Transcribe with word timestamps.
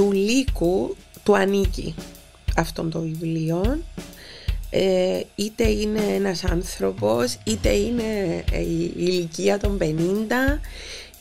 του 0.00 0.12
Λύκου 0.12 0.96
του 1.22 1.36
ανήκει 1.36 1.94
αυτό 2.56 2.82
το 2.82 3.00
βιβλίο 3.00 3.78
ε, 4.70 5.20
είτε 5.34 5.68
είναι 5.68 6.00
ένας 6.14 6.44
άνθρωπος 6.44 7.38
είτε 7.44 7.68
είναι 7.68 8.44
η 8.50 8.92
ηλικία 8.96 9.58
των 9.58 9.78
50 9.80 9.84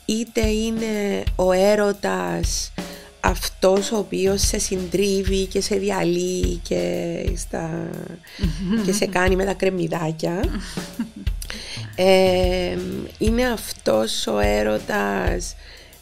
είτε 0.05 0.47
είναι 0.47 1.23
ο 1.35 1.51
έρωτας 1.51 2.71
αυτός 3.19 3.91
ο 3.91 3.97
οποίος 3.97 4.41
σε 4.41 4.59
συντρίβει 4.59 5.45
και 5.45 5.61
σε 5.61 5.75
διαλύει 5.75 6.59
και, 6.63 7.15
στα, 7.35 7.89
και 8.85 8.91
σε 8.91 9.05
κάνει 9.05 9.35
με 9.35 9.45
τα 9.45 9.53
κρεμμυδάκια. 9.53 10.43
Ε, 11.95 12.77
είναι 13.17 13.45
αυτός 13.47 14.27
ο 14.27 14.39
έρωτας 14.39 15.55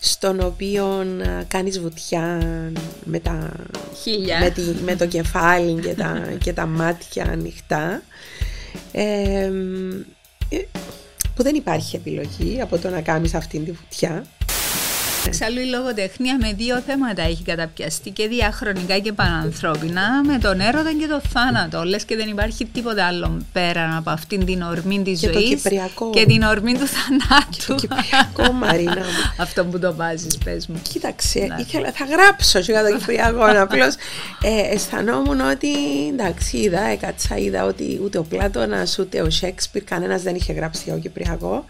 στον 0.07 0.39
οποίο 0.39 1.05
κάνεις 1.47 1.79
βουτιά 1.79 2.41
με, 3.03 3.19
τα, 3.19 3.51
με, 4.39 4.53
με, 4.83 4.95
το 4.95 5.07
κεφάλι 5.07 5.81
και 5.81 5.93
τα, 5.93 6.27
και 6.43 6.53
τα 6.53 6.65
μάτια 6.65 7.23
ανοιχτά. 7.23 8.01
Ε, 8.91 9.51
που 11.35 11.43
δεν 11.43 11.55
υπάρχει 11.55 11.95
επιλογή 11.95 12.61
από 12.61 12.77
το 12.77 12.89
να 12.89 13.01
κάνεις 13.01 13.33
αυτήν 13.33 13.65
τη 13.65 13.71
βουτιά 13.71 14.25
Εξάλλου 15.27 15.59
η 15.59 15.65
λογοτεχνία 15.65 16.37
με 16.41 16.53
δύο 16.53 16.79
θέματα 16.79 17.21
έχει 17.21 17.43
καταπιαστεί 17.43 18.09
και 18.09 18.27
διαχρονικά 18.27 18.99
και 18.99 19.13
πανανθρώπινα 19.13 20.23
με 20.23 20.37
τον 20.37 20.59
έρωτα 20.59 20.93
και 20.99 21.07
το 21.07 21.21
θάνατο. 21.29 21.83
Λες 21.83 22.03
και 22.03 22.15
δεν 22.15 22.29
υπάρχει 22.29 22.65
τίποτα 22.65 23.05
άλλο 23.05 23.41
πέραν 23.53 23.95
από 23.95 24.09
αυτήν 24.09 24.45
την 24.45 24.61
ορμή 24.61 25.01
της 25.01 25.19
ζωής 25.19 25.61
και 26.13 26.25
την 26.25 26.41
ορμή 26.43 26.73
του 26.73 26.87
θανάτου. 26.87 27.49
Και 27.49 27.63
το 27.67 27.75
κυπριακό, 27.75 28.51
Μαρίνα 28.53 29.05
Αυτό 29.45 29.65
που 29.65 29.79
το 29.79 29.95
βάζεις, 29.95 30.37
πες 30.43 30.67
μου. 30.67 30.81
Κοίταξε, 30.91 31.39
ναι. 31.39 31.55
ήθελα, 31.59 31.91
θα 31.91 32.05
γράψω 32.05 32.59
για 32.59 32.83
το 32.83 32.97
κυπριακό. 32.97 33.43
Απλώς 33.63 33.95
ε, 34.41 34.73
αισθανόμουν 34.73 35.41
ότι 35.41 35.69
εντάξει, 36.11 36.57
είδα, 36.57 36.81
έκατσα, 36.81 37.37
είδα 37.37 37.65
ότι 37.65 37.99
ούτε 38.03 38.17
ο 38.17 38.23
Πλάτονα 38.23 38.87
ούτε 38.99 39.21
ο 39.21 39.29
Σέξπιρ 39.29 39.83
κανένας 39.83 40.21
δεν 40.21 40.35
είχε 40.35 40.53
γράψει 40.53 40.81
για 40.85 40.93
το 40.93 40.99
κυπριακό. 40.99 41.65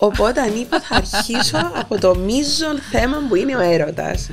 Οπότε 0.00 0.40
αν 0.40 0.60
είπα 0.60 0.80
θα 0.80 0.96
αρχίσω 0.96 1.70
από 1.74 2.00
το 2.00 2.14
μείζον 2.14 2.78
θέμα 2.90 3.22
που 3.28 3.34
είναι 3.34 3.56
ο 3.56 3.60
έρωτας. 3.60 4.30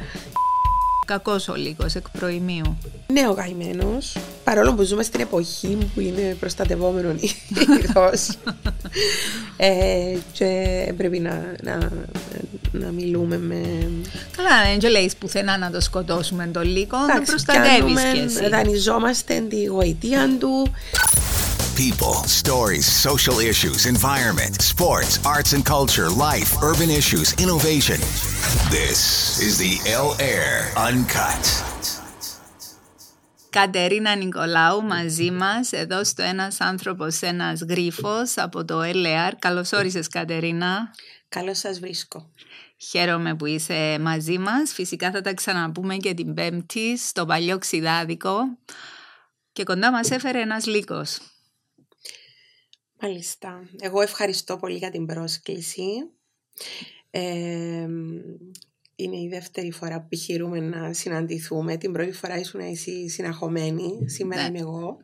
Κακός 1.06 1.48
ο 1.48 1.56
λίγο 1.56 1.86
εκ 1.94 2.10
προημίου. 2.10 2.78
Ναι, 3.08 3.28
ο 3.28 3.34
καημένος. 3.34 4.18
Παρόλο 4.44 4.74
που 4.74 4.82
ζούμε 4.82 5.04
στην 5.04 5.22
εποχή 5.22 5.78
που 5.94 6.00
είναι 6.00 6.36
προστατευόμενο 6.40 7.10
είδο. 7.10 8.12
ε, 9.58 10.18
και 10.32 10.94
πρέπει 10.98 11.20
να, 11.20 11.54
να, 11.64 11.92
να 12.72 12.92
μιλούμε 12.92 13.38
με. 13.38 13.90
Καλά, 14.38 14.80
δεν 14.80 14.92
λέει 14.92 15.12
πουθενά 15.20 15.58
να 15.58 15.72
το 15.72 15.82
σκοτώσουμε 15.82 16.50
τον 16.54 16.64
λύκο, 16.64 16.98
να 16.98 17.22
προστατεύεις 17.22 18.02
και 18.14 18.20
εσύ. 18.20 18.50
Δανειζόμαστε 18.50 19.46
τη 19.50 19.66
γοητεία 19.66 20.30
του. 20.40 20.72
People, 21.86 22.16
stories, 22.42 22.86
social 23.08 23.38
issues, 23.52 23.86
environment, 23.86 24.56
sports, 24.74 25.14
arts 25.34 25.52
and 25.56 25.64
culture, 25.64 26.10
life, 26.10 26.50
urban 26.70 26.90
issues, 27.02 27.28
innovation. 27.44 28.00
This 28.78 29.00
is 29.48 29.54
the 29.64 29.74
L 30.08 30.10
Air 30.34 30.54
Uncut. 30.90 31.44
Κατερίνα 33.50 34.16
Νικολάου 34.16 34.84
μαζί 34.84 35.32
μας 35.32 35.72
εδώ 35.72 36.04
στο 36.04 36.24
Ένας 36.24 36.62
άνθρωπος, 36.62 37.22
ένας 37.22 37.62
γρίφος 37.62 38.38
από 38.38 38.66
το 38.66 38.82
LR. 38.82 39.32
Καλώς 39.40 39.72
όρισες 39.72 40.08
Κατερίνα. 40.08 40.94
Καλώς 41.30 41.58
σας 41.58 41.80
βρίσκω. 41.80 42.30
Χαίρομαι 42.78 43.36
που 43.36 43.46
είσαι 43.46 43.98
μαζί 44.00 44.38
μας. 44.38 44.74
Φυσικά 44.74 45.12
θα 45.12 45.22
τα 45.22 45.34
ξαναπούμε 45.34 45.96
και 45.96 46.14
την 46.14 46.34
Πέμπτη 46.34 46.98
στο 46.98 47.26
παλιό 47.26 47.58
ξιδάδικο. 47.58 48.40
Και 49.52 49.64
κοντά 49.64 49.92
μας 49.92 50.12
έφερε 50.12 50.42
ένας 50.42 50.66
λύκος. 50.66 51.20
Μάλιστα. 53.02 53.70
Εγώ 53.80 54.02
ευχαριστώ 54.02 54.58
πολύ 54.58 54.78
για 54.78 54.92
την 54.92 55.06
πρόσκληση. 55.06 55.84
είναι 58.96 59.18
η 59.18 59.28
δεύτερη 59.30 59.72
φορά 59.72 59.96
που 59.98 60.06
επιχειρούμε 60.06 60.60
να 60.60 60.94
συναντηθούμε. 60.94 61.78
Την 61.78 61.92
πρώτη 61.92 62.12
φορά 62.12 62.38
ήσουν 62.38 62.60
εσύ 62.60 63.10
συναχωμένη. 63.10 64.10
Σήμερα 64.10 64.42
ναι. 64.42 64.48
είμαι 64.48 64.60
εγώ. 64.60 64.98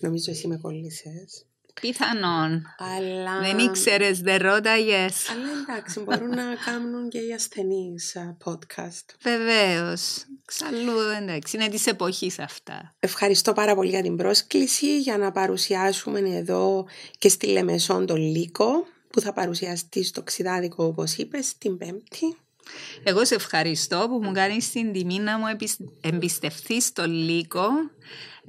Νομίζω 0.00 0.30
εσύ 0.30 0.48
με 0.48 0.56
κολλήσες. 0.56 1.47
Πιθανόν. 1.80 2.62
Αλλά... 2.78 3.40
Δεν 3.40 3.58
ήξερες, 3.58 4.20
δεν 4.20 4.42
ρώταγες. 4.42 5.30
Αλλά 5.30 5.48
εντάξει, 5.62 6.00
μπορούν 6.00 6.28
να 6.28 6.54
κάνουν 6.64 7.08
και 7.08 7.18
οι 7.18 7.32
ασθενείς 7.32 8.16
podcast. 8.44 9.04
Βεβαίως. 9.22 10.24
Ξαλλού, 10.44 10.98
εντάξει, 11.20 11.56
είναι 11.56 11.68
της 11.68 11.86
εποχής 11.86 12.38
αυτά. 12.38 12.94
Ευχαριστώ 12.98 13.52
πάρα 13.52 13.74
πολύ 13.74 13.88
για 13.88 14.02
την 14.02 14.16
πρόσκληση 14.16 15.00
για 15.00 15.18
να 15.18 15.32
παρουσιάσουμε 15.32 16.18
εδώ 16.18 16.86
και 17.18 17.28
στη 17.28 17.46
Λεμεσόν 17.46 18.06
τον 18.06 18.16
Λύκο 18.16 18.86
που 19.10 19.20
θα 19.20 19.32
παρουσιαστεί 19.32 20.04
στο 20.04 20.22
ξιδάδικο 20.22 20.84
όπως 20.84 21.16
είπες 21.16 21.58
την 21.58 21.78
Πέμπτη. 21.78 22.36
Εγώ 23.02 23.24
σε 23.24 23.34
ευχαριστώ 23.34 24.06
που 24.08 24.20
μου 24.22 24.32
κάνεις 24.32 24.70
την 24.70 24.92
τιμή 24.92 25.18
να 25.18 25.38
μου 25.38 25.44
εμπιστευτείς 26.00 26.92
το 26.92 27.06
Λύκο 27.06 27.68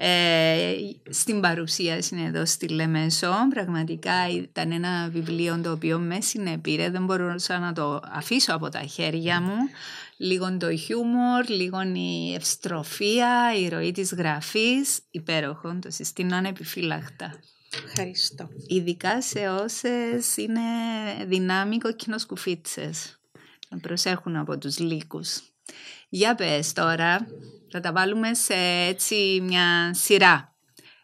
ε, 0.01 0.75
στην 1.09 1.41
παρουσίαση 1.41 2.23
εδώ 2.27 2.45
στη 2.45 2.67
Λεμέσο. 2.67 3.33
Πραγματικά 3.49 4.29
ήταν 4.29 4.71
ένα 4.71 5.09
βιβλίο 5.11 5.59
το 5.63 5.71
οποίο 5.71 5.99
με 5.99 6.21
συνεπήρε, 6.21 6.89
δεν 6.89 7.05
μπορούσα 7.05 7.59
να 7.59 7.73
το 7.73 7.99
αφήσω 8.11 8.53
από 8.55 8.69
τα 8.69 8.79
χέρια 8.79 9.41
μου. 9.41 9.55
Λίγο 10.17 10.57
το 10.57 10.75
χιούμορ, 10.75 11.47
λίγο 11.47 11.81
η 11.81 12.33
ευστροφία, 12.33 13.53
η 13.59 13.69
ροή 13.69 13.91
της 13.91 14.13
γραφής, 14.13 14.99
υπέροχο, 15.11 15.79
το 15.81 15.89
συστήνω 15.91 16.35
ανεπιφύλακτα. 16.35 17.39
Ευχαριστώ. 17.85 18.49
Ειδικά 18.67 19.21
σε 19.21 19.47
όσες 19.47 20.37
είναι 20.37 20.61
δυνάμει 21.27 21.77
κοκκινοσκουφίτσες. 21.77 23.18
Να 23.69 23.79
προσέχουν 23.79 24.35
από 24.35 24.57
τους 24.57 24.79
λύκους. 24.79 25.41
Για 26.09 26.35
πες 26.35 26.73
τώρα, 26.73 27.27
θα 27.71 27.79
τα 27.79 27.91
βάλουμε 27.91 28.33
σε 28.33 28.53
έτσι 28.87 29.39
μια 29.41 29.93
σειρά. 29.93 30.53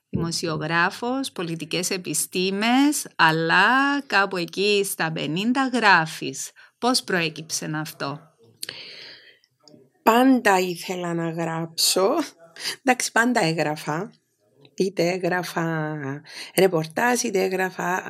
Δημοσιογράφος, 0.09 1.31
πολιτικές 1.31 1.89
επιστήμες, 1.89 3.07
αλλά 3.15 4.01
κάπου 4.01 4.37
εκεί 4.37 4.81
στα 4.85 5.11
50 5.15 5.69
γράφεις. 5.73 6.51
Πώς 6.77 7.03
προέκυψε 7.03 7.71
αυτό; 7.75 8.19
Πάντα 10.03 10.59
ήθελα 10.59 11.13
να 11.13 11.29
γράψω. 11.29 12.09
Εντάξει, 12.83 13.11
πάντα 13.11 13.39
έγραφα 13.43 14.11
είτε 14.75 15.09
έγραφα 15.09 15.97
ρεπορτάζ, 16.57 17.21
είτε 17.21 17.43
έγραφα, 17.43 18.03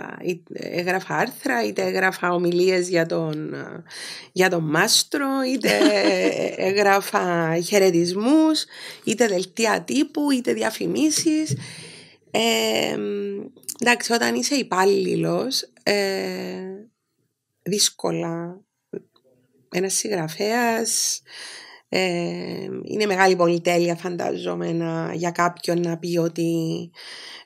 έγραφα 0.53 1.15
άρθρα, 1.15 1.63
είτε 1.63 1.81
έγραφα 1.81 2.33
ομιλίες 2.33 2.89
για 2.89 3.05
τον, 3.05 3.53
για 4.31 4.49
τον 4.49 4.63
μάστρο, 4.63 5.41
είτε 5.53 5.79
έγραφα 6.55 7.55
χαιρετισμού, 7.59 8.45
είτε 9.03 9.27
δελτία 9.27 9.81
τύπου, 9.81 10.31
είτε 10.31 10.53
διαφημίσεις. 10.53 11.57
Ε, 12.31 12.97
εντάξει, 13.79 14.13
όταν 14.13 14.35
είσαι 14.35 14.55
υπάλληλο, 14.55 15.47
ε, 15.83 15.95
δύσκολα 17.61 18.61
ένας 19.71 19.93
συγγραφέας 19.93 21.21
ε, 21.97 22.69
είναι 22.83 23.05
μεγάλη 23.05 23.35
πολυτέλεια 23.35 23.95
φαντάζομαι 23.95 24.75
για 25.13 25.31
κάποιον 25.31 25.81
να 25.81 25.97
πει 25.97 26.17
ότι 26.17 26.91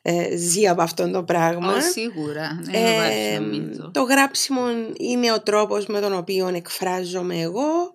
ε, 0.01 0.37
ζει 0.37 0.67
από 0.67 0.81
αυτό 0.81 1.11
το 1.11 1.23
πράγμα. 1.23 1.73
Oh, 1.75 1.81
σίγουρα. 1.91 2.59
Ε, 2.71 3.41
το 3.91 4.01
γράψιμο 4.01 4.61
είναι 4.97 5.31
ο 5.31 5.41
τρόπος 5.41 5.85
με 5.85 5.99
τον 5.99 6.13
οποίο 6.13 6.47
εκφράζομαι 6.47 7.39
εγώ 7.39 7.91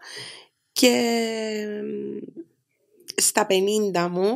και 0.73 1.01
στα 3.17 3.47
50 3.95 4.09
μου 4.11 4.35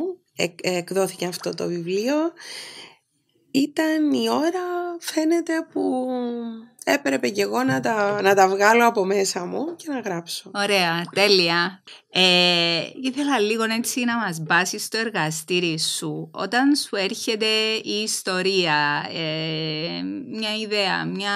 εκδόθηκε 0.61 1.25
αυτό 1.25 1.55
το 1.55 1.67
βιβλίο 1.67 2.15
ήταν 3.51 4.11
η 4.11 4.29
ώρα 4.29 4.95
φαίνεται 4.99 5.67
που 5.71 6.07
έπρεπε 6.83 7.29
και 7.29 7.41
εγώ 7.41 7.63
να 7.63 7.79
τα, 7.79 8.21
να 8.21 8.35
τα 8.35 8.49
βγάλω 8.49 8.87
από 8.87 9.05
μέσα 9.05 9.45
μου 9.45 9.75
και 9.75 9.85
να 9.89 9.99
γράψω. 9.99 10.51
Ωραία, 10.53 11.05
τέλεια. 11.13 11.83
Ε, 12.11 12.81
ήθελα 13.01 13.39
λίγο 13.39 13.63
έτσι 13.63 14.03
να 14.03 14.17
μας 14.17 14.39
μπάσεις 14.39 14.83
στο 14.83 14.97
εργαστήρι 14.97 15.79
σου. 15.79 16.29
Όταν 16.33 16.75
σου 16.75 16.95
έρχεται 16.95 17.45
η 17.83 18.01
ιστορία, 18.01 19.05
ε, 19.13 20.01
μια 20.37 20.55
ιδέα, 20.55 21.05
μια 21.05 21.31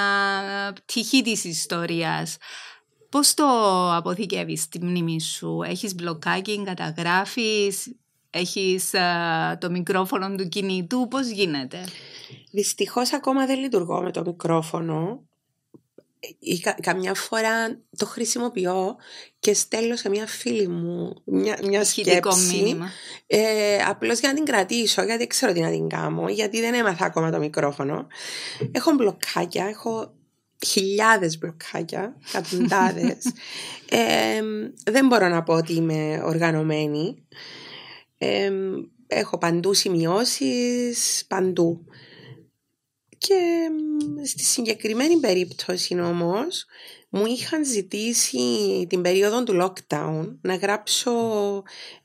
πτυχή 0.73 1.21
της 1.21 1.43
ιστορίας, 1.43 2.37
πώς 3.09 3.33
το 3.33 3.45
αποθηκεύεις 3.95 4.61
στη 4.61 4.79
μνήμη 4.81 5.21
σου, 5.21 5.61
έχεις 5.65 5.95
μπλοκάκι, 5.95 6.63
καταγράφεις, 6.63 7.95
έχεις 8.33 8.91
το 9.59 9.69
μικρόφωνο 9.69 10.35
του 10.35 10.47
κινητού, 10.49 11.07
πώς 11.07 11.27
γίνεται; 11.27 11.83
Δυστυχώς 12.51 13.13
ακόμα 13.13 13.45
δεν 13.45 13.59
λειτουργώ 13.59 14.01
με 14.01 14.11
το 14.11 14.21
μικρόφωνο 14.25 15.23
ή 16.39 16.59
κα- 16.59 16.77
καμιά 16.81 17.13
φορά 17.13 17.79
το 17.97 18.05
χρησιμοποιώ 18.05 18.95
και 19.39 19.53
στέλνω 19.53 19.95
σε 19.95 20.09
μια 20.09 20.27
φίλη 20.27 20.67
μου 20.67 21.13
μια, 21.25 21.59
μια 21.63 21.81
Ηχητικό 21.81 22.31
σκέψη 22.31 22.55
μήνυμα. 22.63 22.89
ε, 23.27 23.77
απλώς 23.87 24.19
για 24.19 24.29
να 24.29 24.35
την 24.35 24.45
κρατήσω 24.45 25.03
γιατί 25.03 25.27
ξέρω 25.27 25.53
τι 25.53 25.59
να 25.59 25.69
την 25.69 25.89
κάνω 25.89 26.29
γιατί 26.29 26.61
δεν 26.61 26.73
έμαθα 26.73 27.05
ακόμα 27.05 27.31
το 27.31 27.39
μικρόφωνο 27.39 28.07
έχω 28.71 28.91
μπλοκάκια 28.91 29.65
έχω 29.65 30.13
χιλιάδες 30.65 31.37
μπλοκάκια 31.37 32.15
εκατοντάδες 32.27 33.17
ε, 33.89 34.41
δεν 34.91 35.07
μπορώ 35.07 35.27
να 35.27 35.43
πω 35.43 35.53
ότι 35.53 35.73
είμαι 35.73 36.21
οργανωμένη 36.25 37.27
ε, 38.23 38.51
έχω 39.07 39.37
παντού 39.37 39.73
σημειώσεις 39.73 41.25
παντού 41.27 41.85
και 43.17 43.69
μ, 43.71 44.23
στη 44.23 44.43
συγκεκριμένη 44.43 45.19
περίπτωση 45.19 45.99
όμως 45.99 46.65
μου 47.09 47.25
είχαν 47.25 47.65
ζητήσει 47.65 48.39
την 48.89 49.01
περίοδο 49.01 49.43
του 49.43 49.57
lockdown 49.61 50.35
να 50.41 50.55
γράψω 50.55 51.11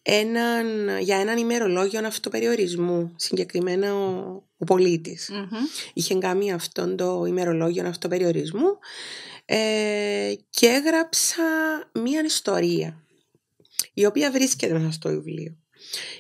έναν, 0.03 0.99
για 1.01 1.17
έναν 1.17 1.39
ημερολόγιο 1.39 2.07
αυτοπεριορισμού, 2.07 3.13
συγκεκριμένα 3.17 3.95
ο, 3.95 4.43
ο 4.57 4.65
πολίτης. 4.65 5.31
Μμμ. 5.33 5.59
Είχε 5.93 6.15
κάνει 6.15 6.53
αυτόν 6.53 6.97
το 6.97 7.25
ημερολόγιο 7.27 7.87
αυτοπεριορισμού 7.87 8.79
ε, 9.45 10.35
και 10.51 10.67
έγραψα 10.67 11.43
μία 11.93 12.23
ιστορία 12.25 13.03
η 13.95 14.05
οποία 14.07 14.31
βρίσκεται 14.31 14.79
μέσα 14.79 14.93
στο 14.93 15.09
βιβλίο. 15.09 15.57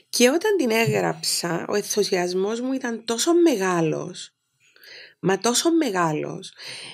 Και 0.08 0.28
όταν 0.28 0.56
την 0.58 0.70
έγραψα, 0.70 1.64
ο 1.68 1.74
ενθουσιασμός 1.74 2.60
μου 2.60 2.72
ήταν 2.72 3.04
τόσο 3.04 3.34
μεγάλος 3.34 4.32
Μα 5.20 5.38
τόσο 5.38 5.72
μεγάλος. 5.72 6.52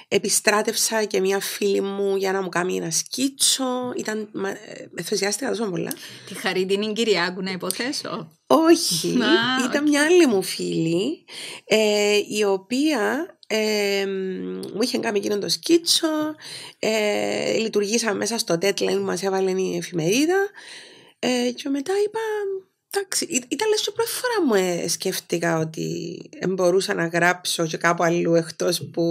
Επιστράτευσα 0.09 1.05
και 1.05 1.21
μια 1.21 1.41
φίλη 1.41 1.81
μου 1.81 2.17
για 2.17 2.33
να 2.33 2.43
μου 2.43 2.49
κάνει 2.49 2.77
ένα 2.77 2.91
σκίτσο. 2.91 3.93
Ήταν, 3.97 4.29
μα, 4.33 4.49
ε, 4.49 4.91
ενθουσιάστηκα 4.95 5.51
τόσο 5.51 5.71
πολλά. 5.71 5.93
Τη 6.29 6.35
Χαριτίνη 6.35 6.93
Κυριάκου 6.93 7.43
να 7.43 7.51
υποθέσω. 7.51 8.33
Όχι, 8.47 9.09
Α, 9.09 9.65
ήταν 9.69 9.83
οκ. 9.83 9.89
μια 9.89 10.03
άλλη 10.03 10.27
μου 10.27 10.43
φίλη 10.43 11.25
ε, 11.65 12.19
η 12.29 12.45
οποία 12.45 13.27
ε, 13.47 14.07
μου 14.75 14.83
είχε 14.83 14.99
κάνει 14.99 15.19
εκείνο 15.19 15.39
το 15.39 15.49
σκίτσο 15.49 16.35
ε, 16.79 17.57
λειτουργήσαμε 17.57 18.15
μέσα 18.15 18.39
στο 18.39 18.59
deadline 18.61 18.97
που 18.97 19.05
μας 19.05 19.23
έβαλε 19.23 19.51
η 19.51 19.77
εφημερίδα 19.77 20.51
ε, 21.19 21.51
και 21.55 21.69
μετά 21.69 21.93
είπα 22.07 22.21
εντάξει, 22.91 23.25
ή- 23.25 23.45
ήταν 23.49 23.69
λες 23.69 23.81
και 23.81 23.91
πρώτη 23.91 24.11
φορά 24.11 24.47
μου 24.47 24.55
ε, 24.83 24.89
σκέφτηκα 24.89 25.59
ότι 25.59 26.21
ε, 26.39 26.47
μπορούσα 26.47 26.95
να 26.95 27.07
γράψω 27.07 27.67
και 27.67 27.77
κάπου 27.77 28.03
αλλού 28.03 28.35
εκτός 28.35 28.89
που 28.93 29.05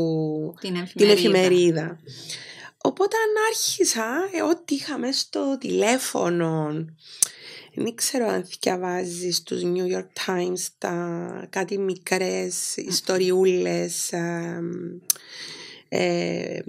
Την 0.59 0.75
εφημερίδα. 0.75 0.93
την 0.95 1.09
εφημερίδα. 1.09 1.99
Οπότε 2.85 3.15
αν 3.17 3.43
άρχισα, 3.49 4.29
ε, 4.37 4.41
ό,τι 4.41 4.75
είχαμε 4.75 5.11
στο 5.11 5.57
τηλέφωνο, 5.59 6.85
δεν 7.75 7.95
ξέρω 7.95 8.27
αν 8.27 8.47
διαβάζει 8.61 9.31
στους 9.31 9.61
New 9.63 9.95
York 9.97 10.07
Times 10.27 10.67
τα 10.77 11.47
κάτι 11.49 11.77
μικρές 11.77 12.75
ιστοριούλες, 12.77 14.11
ε, 14.11 14.59
ε, 15.89 16.59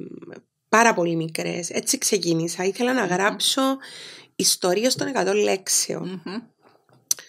πάρα 0.68 0.94
πολύ 0.94 1.16
μικρές. 1.16 1.70
Έτσι 1.70 1.98
ξεκίνησα. 1.98 2.64
Ήθελα 2.64 2.92
να 2.92 3.04
γράψω 3.06 3.62
ιστορίες 4.36 4.94
των 4.94 5.12
100 5.14 5.34
λέξεων. 5.34 6.22
Μμμ. 6.24 6.42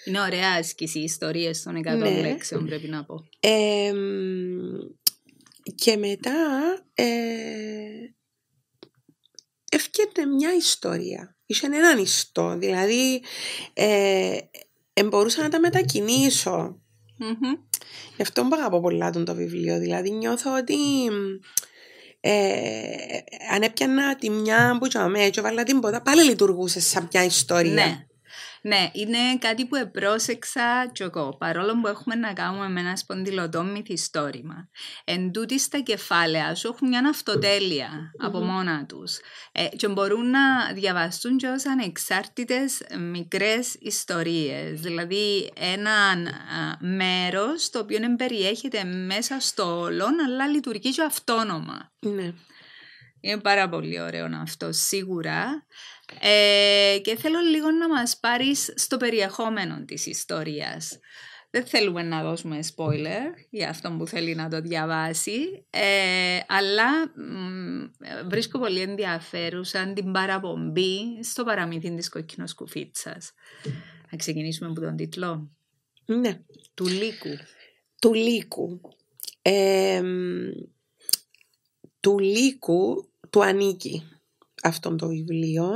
Είναι 0.05 0.21
ωραία 0.21 0.51
άσκηση 0.59 0.99
οι 0.99 1.03
ιστορίες 1.03 1.63
των 1.63 1.75
100 1.75 1.97
Ναι. 1.97 2.21
λέξεων 2.21 2.65
πρέπει 2.65 2.87
να 2.87 3.05
πω. 3.05 3.27
Ε, 3.39 3.91
και 5.75 5.97
μετά 5.97 6.33
ε, 6.93 7.05
ευκαιρνε 9.71 10.33
μια 10.35 10.55
ιστορία. 10.55 11.35
Είχε 11.45 11.65
έναν 11.65 11.97
ιστό, 11.99 12.57
δηλαδή 12.57 13.23
ε, 13.73 14.37
ε, 14.93 15.03
μπορούσα 15.03 15.41
να 15.41 15.49
τα 15.49 15.59
μετακινήσω. 15.59 16.81
Μμμ. 17.17 17.53
Γι' 18.15 18.21
αυτό 18.21 18.43
που 18.43 18.55
αγαπώ 18.55 18.81
πολλά 18.81 19.09
τον 19.09 19.25
το 19.25 19.35
βιβλίο. 19.35 19.79
Δηλαδή 19.79 20.11
νιώθω 20.11 20.57
ότι 20.57 20.75
ε, 22.27 23.23
αν 23.53 23.61
έπιανα 23.61 24.15
τη 24.15 24.29
μια 24.29 24.77
που 24.79 24.87
τσάμε 24.87 25.19
και 25.19 25.41
βάλα 25.41 25.63
την 25.63 25.79
πότα, 25.79 26.01
πάλι 26.01 26.23
λειτουργούσε 26.23 26.79
σαν 26.79 27.07
μια 27.11 27.23
ιστορία. 27.23 27.73
Ναι. 27.73 28.05
Ναι, 28.67 28.89
είναι 28.93 29.37
κάτι 29.39 29.65
που 29.65 29.75
επρόσεξα 29.75 30.89
και 30.91 31.03
εγώ, 31.03 31.35
παρόλο 31.39 31.79
που 31.81 31.87
έχουμε 31.87 32.15
να 32.15 32.33
κάνουμε 32.33 32.69
με 32.69 32.79
ένα 32.79 32.95
σπονδυλωτό 32.95 33.63
μυθιστόρημα. 33.63 34.69
Εν 35.03 35.31
τούτη 35.31 35.69
τα 35.69 35.77
κεφάλαια 35.77 36.55
σου 36.55 36.67
έχουν 36.67 36.87
μια 36.87 37.09
αυτοτέλεια 37.09 38.11
από 38.17 38.39
μόνα 38.39 38.85
τους 38.85 39.17
ε, 39.51 39.67
και 39.75 39.87
μπορούν 39.87 40.29
να 40.29 40.73
διαβαστούν 40.73 41.37
και 41.37 41.47
ως 41.47 41.65
ανεξάρτητες 41.65 42.81
μικρές 43.11 43.75
ιστορίες. 43.79 44.79
Δηλαδή 44.79 45.51
ένα 45.55 46.17
μέρος 46.79 47.69
το 47.69 47.79
οποίο 47.79 47.99
περιέχεται 48.17 48.83
μέσα 48.83 49.39
στο 49.39 49.79
όλον 49.79 50.19
αλλά 50.25 50.47
λειτουργεί 50.47 50.91
και 50.91 51.01
αυτόνομα. 51.01 51.91
ναι. 51.99 52.33
Είναι 53.25 53.41
πάρα 53.41 53.69
πολύ 53.69 54.01
ωραίο 54.01 54.27
αυτό, 54.41 54.71
σίγουρα. 54.71 55.65
Ε, 56.19 56.99
και 57.01 57.15
θέλω 57.15 57.39
λίγο 57.39 57.71
να 57.71 57.87
μας 57.87 58.19
πάρεις 58.19 58.73
στο 58.75 58.97
περιεχόμενο 58.97 59.85
της 59.85 60.05
ιστορίας. 60.05 60.99
Δεν 61.49 61.65
θέλουμε 61.65 62.03
να 62.03 62.23
δώσουμε 62.23 62.59
spoiler 62.75 63.33
για 63.49 63.69
αυτόν 63.69 63.97
που 63.97 64.07
θέλει 64.07 64.35
να 64.35 64.49
το 64.49 64.61
διαβάσει, 64.61 65.65
ε, 65.69 66.39
αλλά 66.47 67.07
μ, 67.15 67.83
βρίσκω 68.27 68.59
πολύ 68.59 68.79
ενδιαφέρουσα 68.79 69.93
την 69.93 70.11
παραπομπή 70.11 71.23
στο 71.23 71.43
παραμύθι 71.43 71.95
της 71.95 72.09
κοκκινοσκουφίτσας. 72.09 73.31
Να 74.11 74.17
ξεκινήσουμε 74.17 74.69
από 74.69 74.81
τον 74.81 74.95
τίτλο 74.95 75.51
ναι. 76.05 76.39
του 76.73 76.87
Λύκου. 76.87 77.37
του 78.01 78.13
Λύκου. 78.13 78.81
Ε, 79.41 80.01
του 81.99 82.19
Λύκου 82.19 83.09
του 83.35 83.43
ανήκει 83.43 84.03
αυτόν 84.63 84.97
το 84.97 85.07
βιβλίο. 85.07 85.69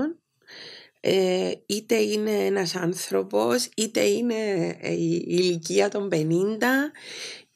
Ε, 1.00 1.52
είτε 1.66 1.96
είναι 1.96 2.32
ένας 2.32 2.76
άνθρωπος, 2.76 3.70
είτε 3.76 4.02
είναι 4.02 4.78
ε, 4.82 4.92
η 4.92 5.26
ηλικία 5.28 5.90
των 5.90 6.10
50, 6.12 6.18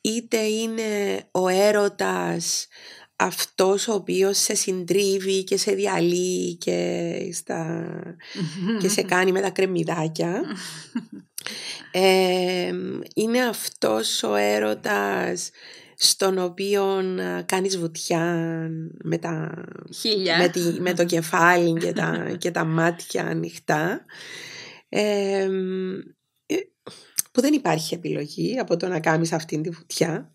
είτε 0.02 0.38
είναι 0.38 1.24
ο 1.32 1.48
έρωτας 1.48 2.68
αυτός 3.16 3.88
ο 3.88 3.94
οποίος 3.94 4.38
σε 4.38 4.56
συντρίβει 4.56 5.44
και 5.44 5.58
σε 5.58 5.72
διαλύει 5.72 6.56
και, 6.56 7.12
στα, 7.34 7.90
και 8.82 8.90
σε 8.90 9.02
κάνει 9.02 9.32
με 9.32 9.42
τα 9.42 9.50
κρεμμυδάκια. 9.50 10.42
Ε, 11.96 12.74
είναι 13.16 13.42
αυτός 13.46 14.24
ο 14.24 14.36
έρωτας 14.36 15.50
στον 16.04 16.38
οποίο 16.38 16.84
α, 16.84 17.44
κάνεις 17.46 17.78
βουτιά 17.78 18.48
με, 19.04 19.18
τα, 19.18 19.64
Χίλια. 19.94 20.38
με, 20.38 20.48
τη, 20.48 20.60
με 20.60 20.94
το 20.94 21.06
κεφάλι 21.14 21.80
και 21.80 21.92
τα, 21.92 22.36
και 22.38 22.52
τα 22.52 22.64
μάτια 22.64 23.26
ανοιχτά. 23.26 24.06
Ε, 24.90 25.48
ε, 26.46 26.56
που 27.32 27.42
δεν 27.42 27.54
υπάρχει 27.54 27.94
επιλογή 27.94 28.60
από 28.60 28.78
το 28.78 28.88
να 28.88 29.00
κάνεις 29.00 29.32
αυτήν 29.32 29.62
τη 29.62 29.70
βουτιά. 29.70 30.32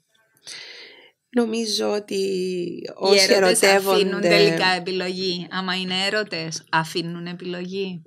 Νομίζω 1.30 1.92
ότι 1.92 2.14
Οι 2.14 2.90
όσοι 2.94 3.32
έρωτες 3.32 3.62
αφήνουν 3.62 3.98
ερωτεύονται... 3.98 4.28
τελικά 4.28 4.66
επιλογή. 4.66 5.46
Άμα 5.50 5.75
είναι 5.75 5.94
έρωτες, 6.06 6.64
αφήνουν 6.70 7.26
επιλογή. 7.26 8.02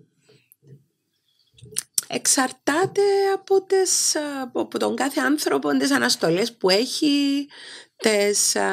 Εξαρτάται 2.13 3.01
από, 3.33 3.63
τις, 3.63 4.15
από 4.41 4.61
από 4.61 4.79
τον 4.79 4.95
κάθε 4.95 5.19
άνθρωπο, 5.19 5.69
τις 5.77 5.91
αναστολές 5.91 6.57
που 6.57 6.69
έχει. 6.69 7.47
Τις, 7.95 8.55
α, 8.55 8.69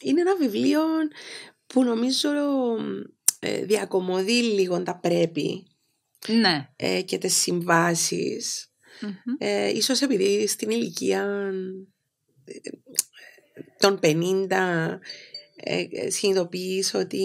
είναι 0.00 0.20
ένα 0.20 0.36
βιβλίο 0.36 0.82
που 1.66 1.84
νομίζω 1.84 2.28
ε, 3.38 3.64
διακομωδεί 3.64 4.42
λίγο 4.42 4.82
τα 4.82 4.98
πρέπει 4.98 5.66
Ναι. 6.28 6.68
ε, 6.76 7.02
και 7.02 7.18
τις 7.18 7.34
συμβάσεις. 7.36 8.70
Μμμ. 9.00 9.10
Ε, 9.38 9.68
ίσως 9.68 10.00
επειδή 10.00 10.46
στην 10.46 10.70
ηλικία 10.70 11.50
ε, 12.44 12.52
των 13.78 13.98
50 14.02 14.98
ε, 15.56 15.86
ε, 15.90 16.10
συνειδητοποιείς 16.10 16.94
ότι 16.94 17.16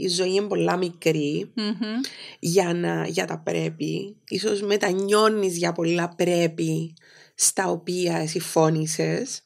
η 0.00 0.08
ζωή 0.08 0.30
είναι 0.32 0.46
πολλά 0.46 0.76
μικρή 0.76 1.50
Μμμ. 1.54 2.00
για, 2.38 2.74
να, 2.74 3.06
για 3.06 3.24
τα 3.24 3.38
πρέπει. 3.38 4.16
Ίσως 4.28 4.60
μετανιώνεις 4.60 5.56
για 5.56 5.72
πολλά 5.72 6.08
πρέπει 6.08 6.94
στα 7.34 7.66
οποία 7.66 8.26
συμφώνησες. 8.26 9.42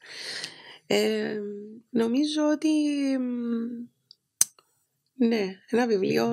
Ε, 0.86 1.38
νομίζω 1.90 2.42
ότι 2.52 2.68
μ, 3.18 3.86
ναι, 5.26 5.56
ένα 5.70 5.86
βιβλίο 5.86 6.26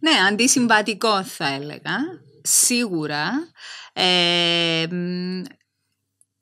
Ναι, 0.00 0.10
αντισυμβατικό 0.30 1.24
θα 1.24 1.54
έλεγα. 1.54 1.96
Σίγουρα. 2.42 3.30
Ε, 3.92 4.86
μ, 4.90 5.42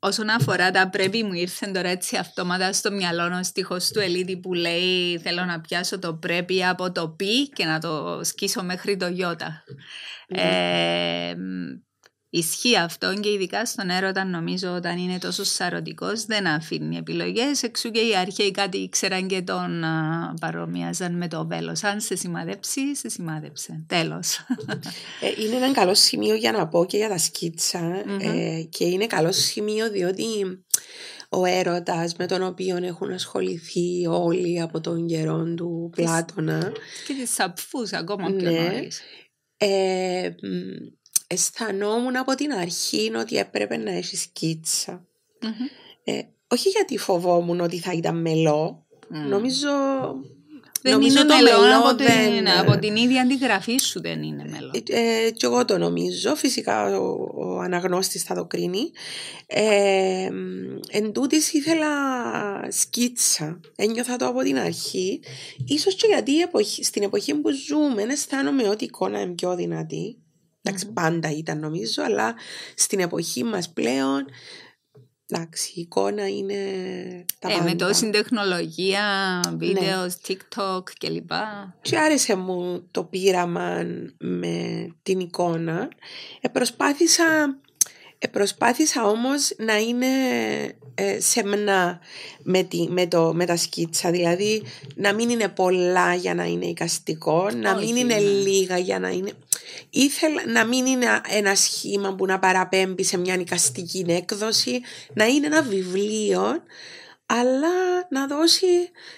Όσον 0.06 0.28
αφορά 0.28 0.70
τα 0.70 0.88
πρέπει 0.88 1.22
μου 1.22 1.32
ήρθε 1.32 1.66
τώρα 1.66 1.88
έτσι 1.88 2.16
αυτόματα 2.16 2.72
στο 2.72 2.90
μυαλό 2.90 3.38
ο 3.38 3.42
στίχος 3.42 3.88
του 3.88 4.00
Ελίτη 4.00 4.36
που 4.36 4.54
λέει 4.54 5.18
θέλω 5.18 5.44
να 5.44 5.60
πιάσω 5.60 5.98
το 5.98 6.14
πρέπει 6.14 6.64
από 6.64 6.92
το 6.92 7.08
πι 7.08 7.48
και 7.48 7.64
να 7.64 7.78
το 7.78 8.20
σκίσω 8.22 8.62
μέχρι 8.62 8.96
το 8.96 9.06
γιώτα. 9.06 9.64
Ε, 10.26 11.34
Ισχύει 12.30 12.76
αυτό 12.76 13.14
και 13.14 13.32
ειδικά 13.32 13.66
στον 13.66 13.90
έρωτα 13.90 14.24
νομίζω 14.24 14.74
όταν 14.74 14.98
είναι 14.98 15.18
τόσο 15.18 15.44
σαρωτικός 15.44 16.24
δεν 16.24 16.46
αφήνει 16.46 16.96
επιλογές. 16.96 17.62
Εξού 17.62 17.90
και 17.90 18.00
οι 18.00 18.16
αρχαίοι 18.16 18.50
κάτι 18.50 18.76
ήξεραν 18.78 19.26
και 19.26 19.42
τον 19.42 19.84
α, 19.84 20.34
παρομοιάζαν 20.40 21.16
με 21.16 21.28
το 21.28 21.46
βέλος. 21.46 21.84
Αν 21.84 22.00
σε 22.00 22.16
σημαδέψει, 22.16 22.96
σε 22.96 23.08
σημάδεψε 23.08 23.84
τέλος. 23.86 24.38
Ε, 25.20 25.42
είναι 25.42 25.56
ένα 25.56 25.72
καλό 25.72 25.94
σημείο 25.94 26.34
για 26.34 26.52
να 26.52 26.68
πω 26.68 26.86
και 26.86 26.96
για 26.96 27.08
τα 27.08 27.18
σκιτσα 27.18 28.04
ε, 28.20 28.62
και 28.68 28.84
είναι 28.84 29.06
καλό 29.06 29.32
σημείο 29.32 29.90
διότι 29.90 30.24
ο 31.28 31.44
έρωτας 31.44 32.14
με 32.16 32.26
τον 32.26 32.42
οποίο 32.42 32.76
έχουν 32.76 33.12
ασχοληθεί 33.12 34.06
όλοι 34.06 34.60
από 34.60 34.80
τον 34.80 35.06
καιρό 35.06 35.54
του 35.54 35.90
Πλάτωνα. 35.96 36.72
και 37.06 37.14
τις 37.14 37.34
σαπφούς 37.34 37.92
ακόμα 37.92 38.30
πιο 38.30 38.50
ναι, 38.50 38.60
νωρίς. 38.60 39.00
Ε, 39.56 40.30
αισθανόμουν 41.26 42.16
από 42.16 42.34
την 42.34 42.52
αρχή 42.52 43.12
ότι 43.16 43.36
έπρεπε 43.36 43.76
να 43.76 43.90
έχεις 43.90 44.20
σκίτσα. 44.20 45.06
Ε, 46.04 46.22
όχι 46.48 46.68
γιατί 46.68 46.98
φοβόμουν 46.98 47.60
ότι 47.60 47.78
θα 47.78 47.92
ήταν 47.92 48.20
μελό. 48.20 48.86
Νομίζω. 49.08 49.68
Δεν 50.82 50.94
νομίζω 50.94 51.20
είναι 51.20 51.28
το 51.28 51.34
μελό, 51.34 51.78
από, 51.78 51.96
την, 51.96 52.48
από 52.48 52.78
την 52.78 52.96
ίδια 52.96 53.22
αντιγραφή 53.22 53.78
σου 53.78 54.00
δεν 54.00 54.22
είναι 54.22 54.44
μελό. 54.50 54.70
Ε, 54.88 55.30
και 55.30 55.46
εγώ 55.46 55.64
το 55.64 55.78
νομίζω. 55.78 56.36
Φυσικά 56.36 56.98
ο, 56.98 57.28
ο 57.34 57.58
αναγνώστης 57.58 58.22
θα 58.22 58.34
το 58.34 58.44
κρίνει. 58.44 58.90
Ε, 59.46 60.28
εν 60.90 61.12
τούτης 61.12 61.52
ήθελα 61.52 61.88
σκίτσα. 62.68 63.60
Ένιωθα 63.76 64.16
το 64.16 64.26
από 64.26 64.42
την 64.42 64.58
αρχή. 64.58 65.20
Ίσως 65.66 65.94
και 65.94 66.06
γιατί 66.06 66.40
εποχή, 66.40 66.84
στην 66.84 67.02
εποχή 67.02 67.34
που 67.34 67.50
ζούμε 67.50 68.02
αισθάνομαι 68.02 68.68
ότι 68.68 68.84
η 68.84 68.86
εικόνα 68.86 69.20
είναι 69.20 69.34
πιο 69.34 69.54
δυνατή. 69.54 70.16
Εντάξει, 70.66 70.92
πάντα 70.92 71.30
ήταν 71.30 71.58
νομίζω, 71.58 72.02
αλλά 72.02 72.34
στην 72.74 73.00
εποχή 73.00 73.44
μας 73.44 73.72
πλέον 73.72 74.26
Εντάξει, 75.28 75.72
η 75.74 75.80
εικόνα 75.80 76.28
είναι 76.28 76.54
τα 77.38 77.52
ε, 77.52 77.60
Με 77.60 77.74
τόση 77.74 78.10
τεχνολογία, 78.10 79.40
βίντεος, 79.56 80.16
ναι. 80.28 80.36
TikTok 80.36 80.82
κλπ. 80.98 81.30
Και 81.82 81.98
άρεσε 81.98 82.36
μου 82.36 82.86
το 82.90 83.04
πείραμα 83.04 83.86
με 84.18 84.86
την 85.02 85.20
εικόνα. 85.20 85.88
Ε, 86.40 86.48
προσπάθησα 86.48 87.58
ε, 88.18 88.26
προσπάθησα 88.28 89.06
όμως 89.06 89.52
να 89.56 89.78
είναι 89.78 90.06
ε, 90.94 91.20
σεμνά 91.20 92.00
με, 92.42 92.62
τη, 92.62 92.88
με, 92.90 93.06
το, 93.06 93.32
με 93.34 93.46
τα 93.46 93.56
σκίτσα, 93.56 94.10
δηλαδή 94.10 94.62
να 94.94 95.14
μην 95.14 95.28
είναι 95.28 95.48
πολλά 95.48 96.14
για 96.14 96.34
να 96.34 96.44
είναι 96.44 96.66
εικαστικό, 96.66 97.50
να 97.50 97.76
μην 97.76 97.96
είναι 97.96 98.14
ναι. 98.14 98.20
λίγα 98.20 98.78
για 98.78 98.98
να 98.98 99.08
είναι... 99.08 99.32
Ήθελα 99.90 100.42
να 100.46 100.64
μην 100.64 100.86
είναι 100.86 101.20
ένα 101.28 101.54
σχήμα 101.54 102.14
που 102.14 102.26
να 102.26 102.38
παραπέμπει 102.38 103.04
σε 103.04 103.18
μια 103.18 103.34
εικαστική 103.34 104.04
έκδοση, 104.08 104.80
να 105.12 105.24
είναι 105.24 105.46
ένα 105.46 105.62
βιβλίο 105.62 106.62
αλλά 107.26 107.68
να 108.10 108.26
δώσει 108.26 108.66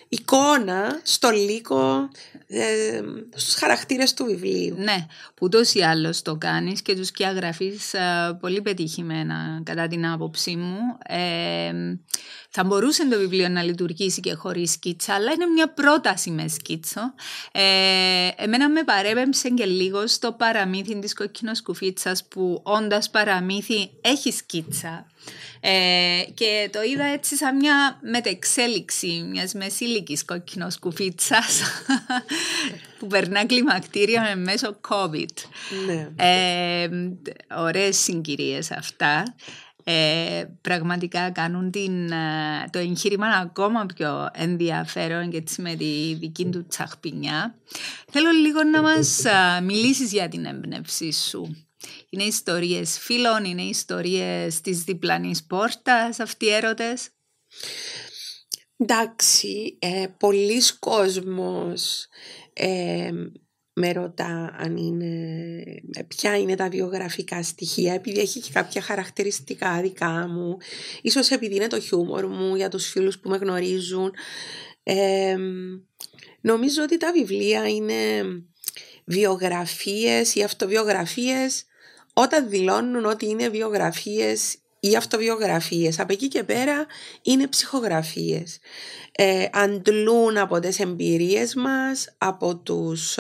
εικόνα 0.09 1.01
στο 1.03 1.31
λύκο, 1.31 2.09
ε, 2.47 3.01
στους 3.35 3.55
χαρακτήρες 3.55 4.15
του 4.15 4.25
βιβλίου. 4.25 4.75
Ναι, 4.79 5.07
που 5.35 5.49
τόσο 5.49 5.79
ή 5.79 5.83
άλλως 5.83 6.23
το 6.23 6.37
κάνεις 6.37 6.83
και 6.83 6.97
τους 6.97 7.07
σκιαγραφείς 7.07 7.95
ε, 7.95 8.37
πολύ 8.41 8.63
πετυχημένα 8.63 9.61
κατά 9.65 9.87
την 9.87 10.07
άποψή 10.07 10.57
μου. 10.57 10.79
Ε, 11.07 11.73
θα 12.61 12.67
μπορούσε 12.67 13.09
το 13.09 13.19
βιβλίο 13.19 13.49
να 13.49 13.63
λειτουργήσει 13.63 14.21
και 14.21 14.35
χωρίς 14.35 14.71
σκίτσα, 14.71 15.15
αλλά 15.15 15.33
είναι 15.33 15.47
μια 15.47 15.69
πρόταση 15.69 16.31
με 16.31 16.49
σκίτσο. 16.49 17.15
Ε, 17.53 17.63
εμένα 18.37 18.69
με 18.69 18.83
παρέπεμψε 18.85 19.49
και 19.49 19.65
λίγο 19.65 20.07
στο 20.07 20.33
παραμύθι 20.33 20.99
της 20.99 21.15
κοκκινοσκουφίτσας 21.15 22.25
που 22.29 22.61
όντας 22.63 23.11
παραμύθι 23.11 23.91
έχει 24.01 24.33
σκίτσα. 24.33 25.07
Ε, 25.61 26.23
και 26.35 26.69
το 26.73 26.83
είδα 26.83 27.05
έτσι 27.05 27.37
σαν 27.37 27.57
μια 27.57 27.99
μετεξέλιξη 28.03 29.27
μιας 29.31 29.55
μεσήλικης 29.55 30.25
κόκκινος 30.25 30.79
κουφίτσας 30.79 31.63
που 32.99 33.07
περνά 33.07 33.47
κλιμακτήριο 33.47 34.21
μέσω 34.37 34.81
COVID. 34.89 35.35
Ναι. 35.87 36.09
Ε, 36.17 36.89
ωραίες 37.57 37.97
συγκυρίες 37.97 38.71
αυτά. 38.71 39.35
Ε, 39.91 40.45
πραγματικά 40.61 41.31
κάνουν 41.31 41.71
την, 41.71 42.11
ε, 42.13 42.69
το 42.71 42.79
εγχείρημα 42.79 43.27
ακόμα 43.27 43.87
πιο 43.87 44.29
ενδιαφέρον 44.33 45.31
και 45.31 45.37
έτσι 45.37 45.63
με 45.63 45.75
τη 45.75 46.15
δική 46.15 46.47
του 46.47 46.67
τσαχπινιά. 46.67 47.55
Θέλω 48.11 48.31
λίγο 48.31 48.63
να 48.63 48.83
μας 48.83 49.23
μιλήσεις 49.63 50.13
για 50.13 50.29
την 50.29 50.45
έμπνευσή 50.45 51.13
σου. 51.13 51.67
Είναι 52.11 52.23
ιστορίες 52.23 52.99
φίλων, 52.99 53.45
είναι 53.45 53.63
ιστορίες 53.63 54.61
της 54.61 54.83
διπλανής 54.85 55.45
πόρτας, 55.45 56.21
αυτοί 56.21 56.45
οι 56.45 56.53
έρωτες. 56.53 57.09
Εντάξει, 58.77 59.79
ε, 59.79 60.07
πολλοί 60.19 60.63
κόσμος 60.79 62.07
ε, 62.53 63.11
με 63.79 63.93
ρωτά 63.93 64.55
αν 64.59 64.77
είναι, 64.77 65.05
ε, 65.93 66.03
ποια 66.09 66.39
είναι 66.39 66.55
τα 66.55 66.69
βιογραφικά 66.69 67.43
στοιχεία, 67.43 67.95
επειδή 67.95 68.21
έχει 68.21 68.41
και 68.41 68.51
κάποια 68.53 68.81
χαρακτηριστικά 68.81 69.81
δικά 69.81 70.29
μου, 70.29 70.57
ίσως 71.03 71.31
επειδή 71.31 71.55
είναι 71.55 71.67
το 71.67 71.81
χιούμορ 71.81 72.27
μου 72.27 72.57
για 72.57 72.69
τους 72.69 72.87
φίλους 72.87 73.19
που 73.19 73.29
με 73.29 73.37
γνωρίζουν. 73.37 74.13
Ε, 74.83 75.37
νομίζω 76.41 76.83
ότι 76.83 76.97
τα 76.97 77.13
βιβλία 77.13 77.69
είναι 77.69 77.95
βιογραφίες 79.05 80.35
ή 80.35 80.43
αυτοβιογραφίες 80.43 81.65
όταν 82.13 82.49
δηλώνουν 82.49 83.05
ότι 83.05 83.27
είναι 83.27 83.49
βιογραφίες 83.49 84.57
ή 84.81 84.97
αυτοβιογραφίες. 84.97 85.99
Από 85.99 86.13
εκεί 86.13 86.29
και 86.29 86.43
πέρα 86.43 86.87
είναι 87.23 87.47
ψυχογραφίες. 87.47 88.59
Ε, 89.13 89.47
αντλούν 89.53 90.37
από 90.37 90.59
τις 90.61 90.81
εμπειρίες 90.81 91.55
μας, 91.55 92.15
από, 92.19 92.57
τους, 92.57 93.19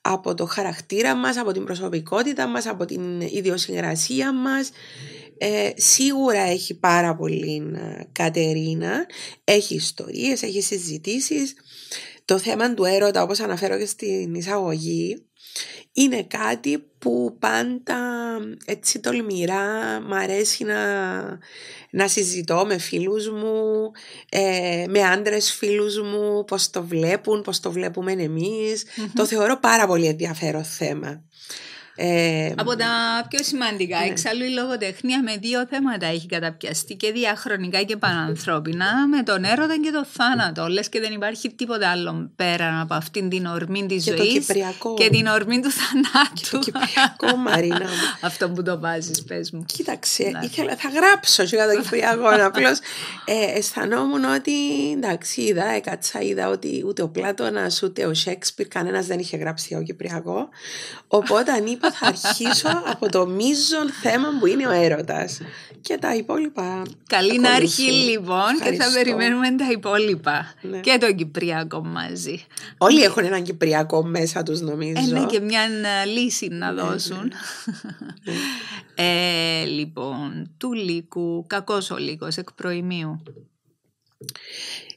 από 0.00 0.34
το 0.34 0.46
χαρακτήρα 0.46 1.14
μας, 1.14 1.36
από 1.36 1.52
την 1.52 1.64
προσωπικότητα 1.64 2.46
μας, 2.46 2.66
από 2.66 2.84
την 2.84 3.20
ιδιοσυγκρασία 3.20 4.32
μας. 4.32 4.70
Ε, 5.38 5.70
σίγουρα 5.74 6.40
έχει 6.40 6.74
πάρα 6.74 7.16
πολύ 7.16 7.72
ε, 7.74 8.02
Κατερίνα, 8.12 9.06
έχει 9.44 9.74
ιστορίες, 9.74 10.42
έχει 10.42 10.60
συζητήσεις. 10.60 11.54
Το 12.24 12.38
θέμα 12.38 12.74
του 12.74 12.84
έρωτα, 12.84 13.22
όπως 13.22 13.40
αναφέρω 13.40 13.78
και 13.78 13.86
στην 13.86 14.34
εισαγωγή, 14.34 15.25
είναι 15.92 16.22
κάτι 16.22 16.84
που 16.98 17.36
πάντα 17.38 17.98
έτσι 18.64 19.00
τολμηρά 19.00 20.00
μ' 20.00 20.12
αρέσει 20.12 20.64
να, 20.64 21.22
να 21.90 22.08
συζητώ 22.08 22.64
με 22.66 22.78
φίλους 22.78 23.30
μου, 23.30 23.90
ε, 24.28 24.84
με 24.88 25.02
άντρες 25.02 25.52
φίλους 25.52 26.00
μου, 26.00 26.44
πώς 26.44 26.70
το 26.70 26.82
βλέπουν, 26.82 27.42
πώς 27.42 27.60
το 27.60 27.72
βλέπουμε 27.72 28.14
Το 29.14 29.26
θεωρώ 29.26 29.58
πάρα 29.58 29.86
πολύ 29.86 30.06
ενδιαφέρον 30.06 30.64
θέμα. 30.64 31.24
Ε, 31.98 32.52
από 32.56 32.76
τα 32.76 32.86
πιο 33.28 33.42
σημαντικά. 33.42 33.98
Ναι. 33.98 34.06
Εξάλλου 34.06 34.44
η 34.44 34.48
λογοτεχνία 34.48 35.22
με 35.22 35.36
δύο 35.36 35.66
θέματα 35.66 36.06
έχει 36.06 36.26
καταπιαστεί 36.26 36.94
και 36.94 37.12
διαχρονικά 37.12 37.82
και 37.82 37.96
πανανθρώπινα, 37.96 39.06
με 39.06 39.22
τον 39.22 39.44
έρωτα 39.44 39.76
και 39.82 39.90
το 39.90 40.04
θάνατο. 40.12 40.66
Λες 40.66 40.88
και 40.88 41.00
δεν 41.00 41.12
υπάρχει 41.12 41.50
τίποτα 41.50 41.90
άλλο 41.90 42.30
πέρα 42.36 42.80
από 42.80 42.94
αυτήν 42.94 43.28
την 43.28 43.46
ορμή 43.46 43.86
της 43.86 44.04
ζωής 44.04 44.46
και 44.96 45.08
την 45.08 45.26
ορμή 45.26 45.60
του 45.60 45.70
θανάτου. 45.70 46.34
Και 46.34 46.48
το 46.50 46.58
Κυπριακό, 46.58 47.36
Μαρίνα. 47.36 47.88
Αυτό 48.28 48.50
που 48.50 48.62
το 48.62 48.78
βάζεις, 48.80 49.24
πες 49.24 49.50
μου. 49.50 49.64
Κοίταξε, 49.64 50.32
ήθελα, 50.42 50.76
θα 50.76 50.88
γράψω 50.88 51.42
για 51.42 51.66
το 51.66 51.80
Κυπριακό. 51.80 52.28
Απλώς 52.46 52.78
ε, 53.24 53.58
αισθανόμουν 53.58 54.24
ότι 54.24 54.52
εντάξει, 54.92 55.40
είδα, 55.40 55.64
έκατσα, 55.64 56.20
είδα 56.20 56.48
ότι 56.48 56.82
ούτε 56.86 57.02
ο 57.02 57.08
Πλάτονα 57.08 57.70
ούτε 57.82 58.06
ο 58.06 58.14
Σέξπιρ 58.14 58.68
κανένας 58.68 59.06
δεν 59.06 59.18
είχε 59.18 59.36
γράψει 59.36 59.66
για 59.68 59.76
το 59.76 59.82
Κυπριακό. 59.82 60.48
Οπότε 61.08 61.52
αν 61.52 61.66
είπα 61.66 61.85
θα 61.92 62.06
αρχίσω 62.06 62.68
από 62.84 63.08
το 63.08 63.26
μείζον 63.26 63.90
θέμα 64.02 64.28
που 64.40 64.46
είναι 64.46 64.66
ο 64.66 64.70
έρωτας. 64.70 65.40
Και 65.80 65.98
τα 65.98 66.14
υπόλοιπα. 66.14 66.82
Καλή 67.06 67.38
να 67.38 67.50
αρχή 67.50 67.90
λοιπόν 67.90 68.58
και 68.64 68.72
θα 68.72 68.90
περιμένουμε 68.92 69.54
τα 69.54 69.70
υπόλοιπα. 69.70 70.54
Ναι. 70.62 70.80
Και 70.80 70.98
το 71.00 71.12
Κυπριακό 71.12 71.84
μαζί. 71.84 72.44
Όλοι 72.78 73.02
έχουν 73.02 73.24
έναν 73.24 73.42
Κυπριακό 73.42 74.04
μέσα 74.04 74.42
τους 74.42 74.60
νομίζω. 74.60 75.02
Είναι 75.08 75.26
και 75.26 75.40
μια 75.40 75.62
ε, 75.62 76.04
λύση 76.04 76.48
να 76.48 76.72
ναι, 76.72 76.82
ναι. 76.82 76.88
δώσουν. 76.88 77.32
ε, 78.94 79.64
λοιπόν, 79.64 80.54
του 80.58 80.72
λύκου, 80.72 81.44
κακός 81.46 81.90
ο 81.90 81.96
λύκος 81.96 82.36
εκ 82.36 82.52
προημίου. 82.52 83.22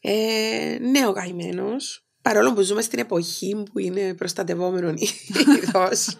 Ε, 0.01 0.77
ναι, 0.91 1.07
ο 1.07 1.11
καημένος 1.11 2.03
παρόλο 2.21 2.53
που 2.53 2.61
ζούμε 2.61 2.81
στην 2.81 2.99
εποχή 2.99 3.63
που 3.71 3.79
είναι 3.79 4.13
προστατευόμενο 4.13 4.93
είδος. 4.97 6.17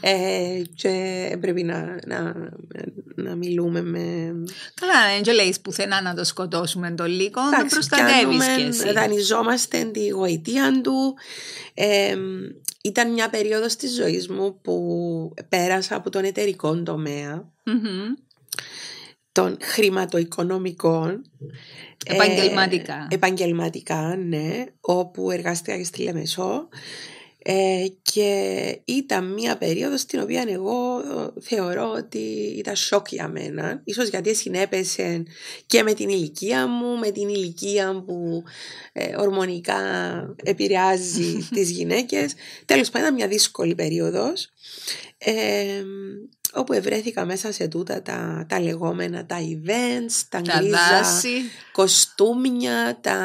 ε, 0.00 0.62
και 0.74 1.36
πρέπει 1.40 1.62
να, 1.62 1.98
να, 2.06 2.34
να 3.14 3.34
μιλούμε 3.34 3.82
με... 3.82 4.00
Καλά, 4.74 5.22
δεν 5.22 5.34
λέει 5.34 5.54
πουθενά 5.62 6.02
να 6.02 6.14
το 6.14 6.24
σκοτώσουμε 6.24 6.90
το 6.90 7.04
λύκο, 7.04 7.40
να 7.42 7.66
προστατεύεις 7.66 8.46
και 8.56 8.62
εσύ. 8.62 8.92
Δανειζόμαστε 8.92 9.84
τη 9.84 10.08
γοητεία 10.08 10.80
του. 10.82 11.14
Ε, 11.74 12.16
ήταν 12.82 13.12
μια 13.12 13.30
περίοδος 13.30 13.76
της 13.76 13.94
ζωής 13.94 14.28
μου 14.28 14.60
που 14.60 15.34
πέρασα 15.48 15.96
από 15.96 16.10
τον 16.10 16.24
εταιρικό 16.24 16.82
τομέα, 16.82 17.52
mm-hmm. 17.66 18.24
Των 19.34 19.56
χρηματοοικονομικών. 19.60 21.24
Επαγγελματικά. 22.06 23.06
Ε, 23.10 23.14
επαγγελματικά, 23.14 24.16
ναι, 24.16 24.64
όπου 24.80 25.30
εργάστηκα 25.30 25.76
και 25.76 25.84
στη 25.84 26.02
Λεμεσό. 26.02 26.68
Ε, 27.46 27.86
και 28.02 28.80
ήταν 28.84 29.32
μια 29.32 29.58
περίοδος 29.58 30.00
στην 30.00 30.20
οποία 30.20 30.44
εγώ 30.48 30.98
ε, 30.98 31.40
θεωρώ 31.40 31.92
ότι 31.96 32.18
ήταν 32.58 32.76
σοκ 32.76 33.06
για 33.10 33.28
μένα. 33.28 33.80
Ίσως 33.84 34.08
γιατί 34.08 34.34
συνέπεσε 34.34 35.22
και 35.66 35.82
με 35.82 35.92
την 35.94 36.08
ηλικία 36.08 36.66
μου, 36.66 36.98
με 36.98 37.10
την 37.10 37.28
ηλικία 37.28 38.02
που 38.06 38.42
ε, 38.92 39.16
ορμονικά 39.16 39.78
επηρεάζει 40.42 41.38
τις 41.54 41.70
γυναίκες. 41.70 42.34
Τέλος 42.64 42.90
πάντων 42.90 43.14
μια 43.14 43.28
δύσκολη 43.28 43.74
περίοδος. 43.74 44.48
Ε, 45.18 45.82
όπου 46.54 46.72
ευρέθηκα 46.72 47.24
μέσα 47.24 47.52
σε 47.52 47.68
τούτα 47.68 48.02
τα, 48.02 48.46
τα 48.48 48.60
λεγόμενα 48.60 49.26
τα 49.26 49.38
events, 49.40 50.22
τα, 50.28 50.42
τα 50.42 50.58
γκρίζα 50.58 51.20
κοστούμια, 51.72 52.98
τα 53.00 53.18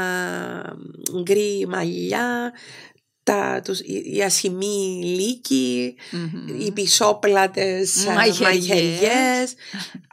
γκρι 1.23 1.65
μαλλιά, 1.67 2.53
τα, 3.23 3.61
τους, 3.63 3.79
οι 4.13 4.21
ασημοί 4.25 5.01
λύκοι, 5.03 5.95
mm-hmm. 6.11 6.61
οι 6.61 6.71
πισόπλατες 6.71 8.05
μαγειριές. 8.41 9.53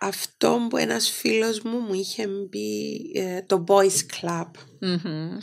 Αυτό 0.00 0.66
που 0.70 0.76
ένας 0.76 1.10
φίλος 1.10 1.60
μου 1.60 1.78
μου 1.78 1.94
είχε 1.94 2.28
πει 2.50 2.98
ε, 3.14 3.42
το 3.42 3.64
Boys 3.68 4.20
Club. 4.20 4.50
Mm-hmm. 4.80 5.38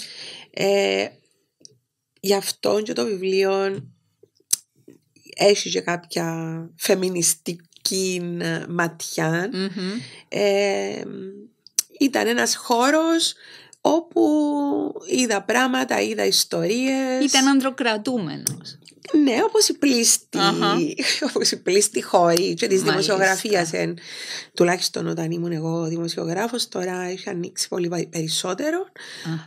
Ε, 0.51 1.07
γι' 2.19 2.33
αυτό 2.33 2.81
και 2.81 2.93
το 2.93 3.05
βιβλίο 3.05 3.83
έχει 5.35 5.69
και 5.69 5.81
κάποια 5.81 6.57
φεμινιστική 6.75 8.21
ματιά. 8.69 9.49
Mm-hmm. 9.53 9.99
Ε, 10.27 11.01
ήταν 11.99 12.27
ένας 12.27 12.55
χώρος 12.55 13.33
όπου 13.81 14.23
είδα 15.07 15.41
πράγματα, 15.41 16.01
είδα 16.01 16.25
ιστορίες. 16.25 17.23
Ήταν 17.23 17.47
ανδροκρατούμενος. 17.47 18.77
Ναι, 19.23 19.39
όπως 19.43 19.67
η 19.67 19.73
πλήστη, 19.77 20.37
όπως 21.29 21.51
η 21.51 21.61
πλήστη 21.61 22.01
χώρη 22.01 22.53
και 22.53 22.67
της 22.67 22.81
δημοσιογραφίας. 22.81 23.71
Τουλάχιστον 24.53 25.07
όταν 25.07 25.31
ήμουν 25.31 25.51
εγώ 25.51 25.85
δημοσιογράφος, 25.87 26.67
τώρα 26.67 27.01
έχει 27.01 27.29
ανοίξει 27.29 27.67
πολύ 27.67 28.07
περισσότερο. 28.09 28.85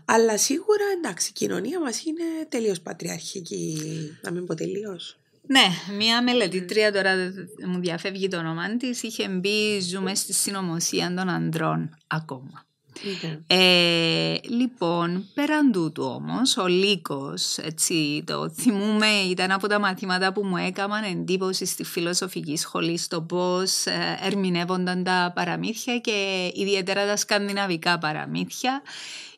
Αλλά 0.05 0.39
σίγουρα 0.39 0.85
εντάξει, 0.97 1.29
η 1.29 1.33
κοινωνία 1.33 1.81
μας 1.81 2.05
είναι 2.05 2.25
τελείως 2.49 2.81
πατριαρχική, 2.81 3.79
να 4.23 4.31
μην 4.31 4.47
πω 4.47 4.55
τελείως. 4.55 5.19
Ναι, 5.47 5.97
μία 5.97 6.23
μελετήτρια 6.23 6.93
τώρα 6.93 7.15
μου 7.67 7.81
διαφεύγει 7.81 8.29
το 8.29 8.37
όνομα 8.37 8.77
της, 8.77 9.03
είχε 9.03 9.29
μπει 9.29 9.81
ζούμε 9.81 10.15
στη 10.15 10.33
συνωμοσία 10.33 11.15
των 11.15 11.29
ανδρών 11.29 11.97
ακόμα. 12.07 12.67
Ε, 13.47 14.35
λοιπόν, 14.49 15.25
πέραν 15.35 15.73
τούτου 15.73 16.05
όμως, 16.05 16.57
ο 16.57 16.67
Λύκος, 16.67 17.59
έτσι, 17.59 18.23
το 18.27 18.51
θυμούμε, 18.51 19.07
ήταν 19.07 19.51
από 19.51 19.67
τα 19.67 19.79
μαθήματα 19.79 20.33
που 20.33 20.45
μου 20.45 20.57
έκαναν 20.57 21.05
εντύπωση 21.05 21.67
στη 21.67 21.85
φιλοσοφική 21.85 22.57
σχολή 22.57 22.99
στο 22.99 23.23
πώς 23.23 23.87
ε, 23.87 24.19
ερμηνεύονταν 24.23 25.05
τα 25.05 25.33
παραμύθια 25.35 25.99
και 25.99 26.51
ιδιαίτερα 26.55 27.07
τα 27.07 27.17
σκανδιναβικά 27.17 27.99
παραμύθια. 27.99 28.83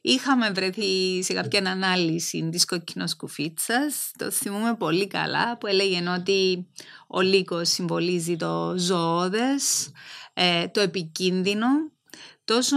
Είχαμε 0.00 0.50
βρεθεί 0.50 1.22
σε 1.22 1.32
κάποια 1.32 1.70
ανάλυση 1.70 2.48
της 2.52 2.64
κοκκινοσκουφίτσας, 2.64 4.10
το 4.18 4.30
θυμούμε 4.30 4.74
πολύ 4.74 5.06
καλά, 5.06 5.58
που 5.58 5.66
έλεγε 5.66 6.10
ότι 6.10 6.66
ο 7.06 7.20
Λύκος 7.20 7.68
συμβολίζει 7.68 8.36
το 8.36 8.74
ζωώδες, 8.78 9.90
ε, 10.34 10.68
το 10.68 10.80
επικίνδυνο 10.80 11.68
τόσο 12.48 12.76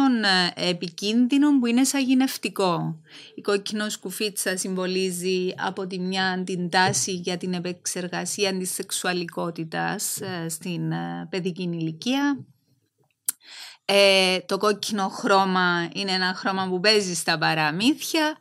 ε, 0.55 0.69
επικίνδυνο 0.69 1.60
που 1.60 1.65
είναι 1.65 1.84
σαγηνευτικό. 1.84 3.01
Η 3.36 3.41
κόκκινος 3.41 3.93
σκουφίτσα 3.93 4.57
συμβολίζει 4.57 5.53
από 5.57 5.88
τη 5.88 5.99
μια 5.99 6.43
την 6.45 6.69
τάση 6.69 7.12
για 7.12 7.38
την 7.38 7.53
επεξεργασία 7.53 8.57
της 8.57 8.73
σεξουαλικότητας 8.73 10.21
ε, 10.21 10.49
στην 10.49 10.91
ε, 10.91 11.27
παιδική 11.29 11.62
ηλικία. 11.62 12.45
Το 14.45 14.57
κόκκινο 14.57 15.07
χρώμα 15.09 15.89
είναι 15.93 16.11
ένα 16.11 16.33
χρώμα 16.33 16.67
που 16.69 16.79
παίζει 16.79 17.13
στα 17.15 17.37
παραμύθια. 17.37 18.37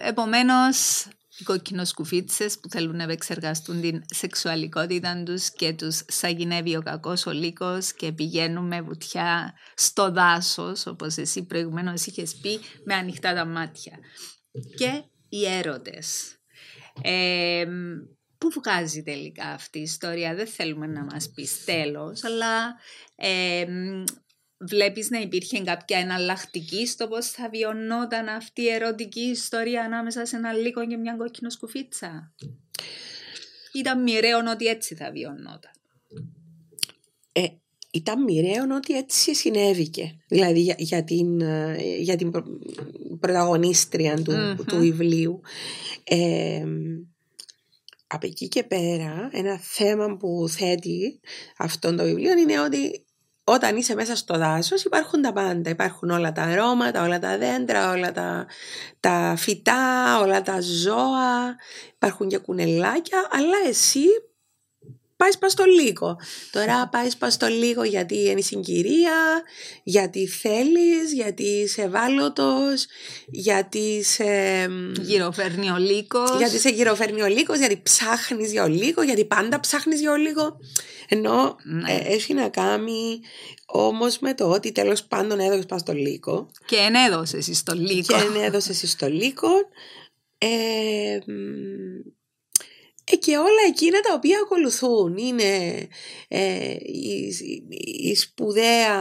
επομένως 0.00 1.06
οι 1.38 1.44
κοκκινοσκουφίτσες 1.44 2.58
που 2.58 2.68
θέλουν 2.68 2.96
να 2.96 3.02
επεξεργαστούν 3.02 3.80
την 3.80 4.02
σεξουαλικότητα 4.06 5.22
τους 5.24 5.50
και 5.50 5.72
τους 5.72 6.02
σαγηνεύει 6.08 6.76
ο 6.76 6.82
κακός 6.82 7.26
ο 7.26 7.30
λύκος 7.30 7.92
και 7.92 8.12
πηγαίνουν 8.12 8.66
με 8.66 8.82
βουτιά 8.82 9.54
στο 9.74 10.10
δάσος 10.10 10.86
όπως 10.86 11.16
εσύ 11.16 11.44
προηγουμένως 11.44 12.06
είχες 12.06 12.34
πει 12.34 12.60
με 12.84 12.94
ανοιχτά 12.94 13.34
τα 13.34 13.44
μάτια. 13.44 13.98
Και 14.76 15.02
οι 15.28 15.46
έρωτες. 15.46 16.36
Ε, 17.02 17.66
πού 18.38 18.50
βγάζει 18.50 19.02
τελικά 19.02 19.44
αυτή 19.44 19.78
η 19.78 19.82
ιστορία, 19.82 20.34
δεν 20.34 20.46
θέλουμε 20.46 20.86
να 20.86 21.04
μας 21.04 21.30
πεις 21.34 21.64
τέλος, 21.64 22.24
αλλά 22.24 22.74
βλέπεις 24.58 25.10
να 25.10 25.18
υπήρχε 25.18 25.60
κάποια 25.60 25.98
εναλλακτική 25.98 26.86
στο 26.86 27.08
πώς 27.08 27.30
θα 27.30 27.48
βιωνόταν 27.48 28.28
αυτή 28.28 28.62
η 28.62 28.68
ερωτική 28.68 29.20
ιστορία 29.20 29.82
ανάμεσα 29.82 30.26
σε 30.26 30.36
ένα 30.36 30.52
λύκο 30.52 30.86
και 30.86 30.96
μια 30.96 31.14
κόκκινο 31.18 31.50
σκουφίτσα; 31.50 32.34
Ήταν 33.72 34.02
μοιραίο 34.02 34.38
ότι 34.50 34.66
έτσι 34.66 34.94
θα 34.94 35.10
βιωνόταν. 35.10 35.70
Ε, 37.32 37.46
ήταν 37.92 38.22
μοιραίο 38.22 38.64
ότι 38.76 38.96
έτσι 38.96 39.34
συνέβηκε. 39.34 40.16
Δηλαδή 40.28 40.60
για, 40.60 40.74
για 40.78 41.04
την, 41.04 41.40
ε, 41.40 41.76
για 41.98 42.16
την 42.16 42.30
πρωταγωνίστρια 43.20 44.22
του, 44.22 44.64
του 44.66 44.76
βιβλίου. 44.76 45.40
Ε, 46.04 46.64
από 48.06 48.26
εκεί 48.26 48.48
και 48.48 48.62
πέρα, 48.62 49.28
ένα 49.32 49.58
θέμα 49.58 50.16
που 50.16 50.46
θέτει 50.48 51.20
αυτό 51.56 51.94
το 51.94 52.04
βιβλίο 52.04 52.38
είναι 52.38 52.60
ότι 52.60 53.06
όταν 53.48 53.76
είσαι 53.76 53.94
μέσα 53.94 54.16
στο 54.16 54.38
δάσος 54.38 54.84
υπάρχουν 54.84 55.22
τα 55.22 55.32
πάντα. 55.32 55.70
Υπάρχουν 55.70 56.10
όλα 56.10 56.32
τα 56.32 56.42
αρώματα, 56.42 57.02
όλα 57.04 57.18
τα 57.18 57.38
δέντρα, 57.38 57.90
όλα 57.90 58.12
τα, 58.12 58.46
τα 59.00 59.34
φυτά, 59.36 60.20
όλα 60.20 60.42
τα 60.42 60.60
ζώα. 60.60 61.56
Υπάρχουν 61.94 62.28
και 62.28 62.38
κουνελάκια, 62.38 63.28
αλλά 63.30 63.56
εσύ 63.68 64.04
πάει 65.16 65.30
πα 65.38 65.48
στο 65.48 65.64
λίγο. 65.64 66.16
Τώρα 66.50 66.88
πάει 66.88 67.08
πα 67.18 67.30
στο 67.30 67.46
λίγο 67.46 67.84
γιατί 67.84 68.28
είναι 68.28 68.40
συγκυρία, 68.40 69.42
γιατί 69.82 70.26
θέλεις, 70.26 71.12
γιατί 71.12 71.42
είσαι 71.42 71.82
ευάλωτος, 71.82 72.86
γιατί 73.26 74.02
σε. 74.02 74.24
Γυροφέρνει 75.00 75.70
ο 75.70 75.76
λύκος. 75.76 76.38
Γιατί 76.38 76.58
σε 76.58 76.68
γυροφέρνει 76.68 77.22
ο 77.22 77.26
λύκος, 77.26 77.58
γιατί 77.58 77.80
ψάχνεις 77.82 78.52
για 78.52 78.64
ο 78.64 78.68
λύκος, 78.68 79.04
γιατί 79.04 79.24
πάντα 79.24 79.60
ψάχνεις 79.60 80.00
για 80.00 80.12
ο 80.12 80.16
λύκο. 80.16 80.56
Ενώ 81.08 81.56
ναι. 81.62 81.92
ε, 81.92 82.14
έχει 82.14 82.34
να 82.34 82.48
κάνει 82.48 83.20
όμως 83.66 84.18
με 84.18 84.34
το 84.34 84.50
ότι 84.50 84.72
τέλος 84.72 85.04
πάντων 85.04 85.40
έδωσες 85.40 85.66
πας 85.66 85.80
στο 85.80 85.92
λύκο. 85.92 86.50
Και 86.66 86.76
ενέδωσε 86.76 87.36
εσύ 87.36 87.54
στο 87.54 87.74
λύκο. 87.74 88.14
Και 88.14 88.36
ενέδωσε 88.36 88.70
εσύ 88.70 88.86
στο 88.86 89.08
λύκο. 89.08 89.48
Ε, 90.38 90.46
ε, 90.46 91.18
και 93.14 93.36
όλα 93.36 93.62
εκείνα 93.68 94.00
τα 94.00 94.14
οποία 94.14 94.38
ακολουθούν 94.44 95.16
είναι 95.16 95.88
ε, 96.28 96.70
η, 96.82 97.34
η, 98.10 98.14
σπουδαία 98.14 98.96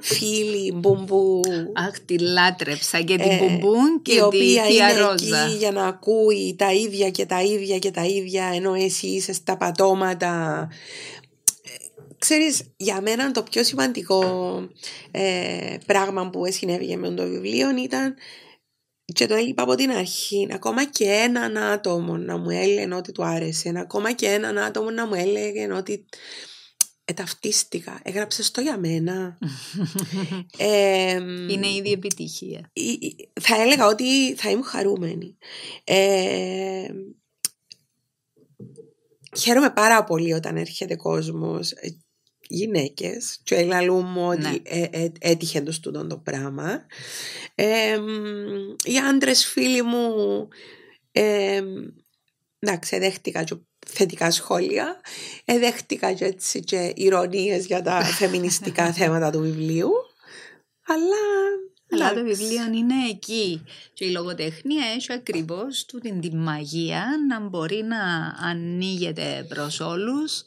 φίλη 0.00 0.72
Μπουμπού. 0.72 1.40
Αχ 1.72 2.00
τη 2.00 2.18
λάτρεψα 2.18 3.00
και 3.00 3.16
την 3.16 3.30
ε, 3.30 3.38
Μπουμπού 3.38 4.02
και 4.02 4.14
η 4.14 4.20
οποία 4.20 4.68
είναι 4.68 5.12
εκεί 5.12 5.56
για 5.58 5.70
να 5.70 5.86
ακούει 5.86 6.54
τα 6.58 6.72
ίδια 6.72 7.10
και 7.10 7.26
τα 7.26 7.42
ίδια 7.42 7.78
και 7.78 7.90
τα 7.90 8.04
ίδια 8.04 8.50
ενώ 8.54 8.74
εσύ 8.74 9.06
είσαι 9.06 9.32
στα 9.32 9.56
πατώματα. 9.56 10.68
Ξέρεις, 12.18 12.62
για 12.76 13.00
μένα 13.00 13.30
το 13.30 13.42
πιο 13.42 13.64
σημαντικό 13.64 14.22
ε, 15.10 15.76
πράγμα 15.86 16.30
που 16.30 16.42
συνέβη 16.48 16.96
με 16.96 17.10
το 17.10 17.26
βιβλίο 17.26 17.70
ήταν 17.84 18.14
και 19.12 19.26
το 19.26 19.36
είπα 19.36 19.62
από 19.62 19.74
την 19.74 19.90
αρχή, 19.90 20.48
ακόμα 20.52 20.84
και 20.84 21.04
έναν 21.04 21.56
άτομο 21.56 22.16
να 22.16 22.36
μου 22.36 22.50
έλεγε 22.50 22.94
ότι 22.94 23.12
του 23.12 23.24
άρεσε, 23.24 23.72
ακόμα 23.76 24.12
και 24.12 24.26
έναν 24.26 24.58
άτομο 24.58 24.90
να 24.90 25.06
μου 25.06 25.14
έλεγε 25.14 25.72
ότι 25.72 26.04
εταυτίστηκα, 27.04 28.00
έγραψε 28.02 28.52
το 28.52 28.60
για 28.60 28.78
μένα. 28.78 29.38
ε, 30.58 31.12
Είναι 31.48 31.68
ήδη 31.68 31.92
επιτυχία. 31.92 32.72
Θα 33.40 33.62
έλεγα 33.62 33.86
ότι 33.86 34.34
θα 34.34 34.50
ήμουν 34.50 34.64
χαρούμενη. 34.64 35.36
Ε, 35.84 36.86
χαίρομαι 39.38 39.70
πάρα 39.70 40.04
πολύ 40.04 40.32
όταν 40.32 40.56
έρχεται 40.56 40.96
κόσμος 40.96 41.72
γυναίκες 42.48 43.40
και 43.44 43.64
λαλούμε 43.64 44.26
ότι 44.26 44.40
Ναι. 44.40 44.56
ε, 44.62 44.88
ε, 44.90 45.12
έτυχε 45.18 45.60
το 45.60 45.80
τούτο 45.80 46.06
το 46.06 46.16
πράγμα. 46.16 46.86
Ε, 47.54 47.98
οι 48.84 48.98
άντρες 48.98 49.46
φίλοι 49.46 49.82
μου 49.82 50.08
ε, 51.12 51.62
εντάξει, 52.58 52.98
δέχτηκα 52.98 53.44
και 53.44 53.54
θετικά 53.86 54.30
σχόλια, 54.30 55.00
ε, 55.44 55.58
δέχτηκα 55.58 56.12
και 56.12 56.24
έτσι 56.24 56.60
και 56.60 56.92
ηρωνίες 56.96 57.66
για 57.66 57.82
τα 57.82 58.04
φεμινιστικά 58.18 58.92
θέματα 58.92 59.30
του 59.30 59.40
βιβλίου, 59.40 59.90
αλλά... 60.86 61.52
Αλλά 61.90 62.12
το 62.12 62.18
εντάξει. 62.18 62.42
βιβλίο 62.42 62.64
είναι 62.64 63.08
εκεί. 63.10 63.64
Και 63.94 64.04
η 64.04 64.10
λογοτεχνία 64.10 64.84
έχει 64.96 65.12
ακριβώς 65.12 65.84
τούτη 65.84 66.18
τη 66.18 66.34
μαγεία 66.34 67.06
να 67.28 67.40
μπορεί 67.40 67.82
να 67.82 68.34
ανοίγεται 68.48 69.46
προς 69.48 69.80
όλους. 69.80 70.42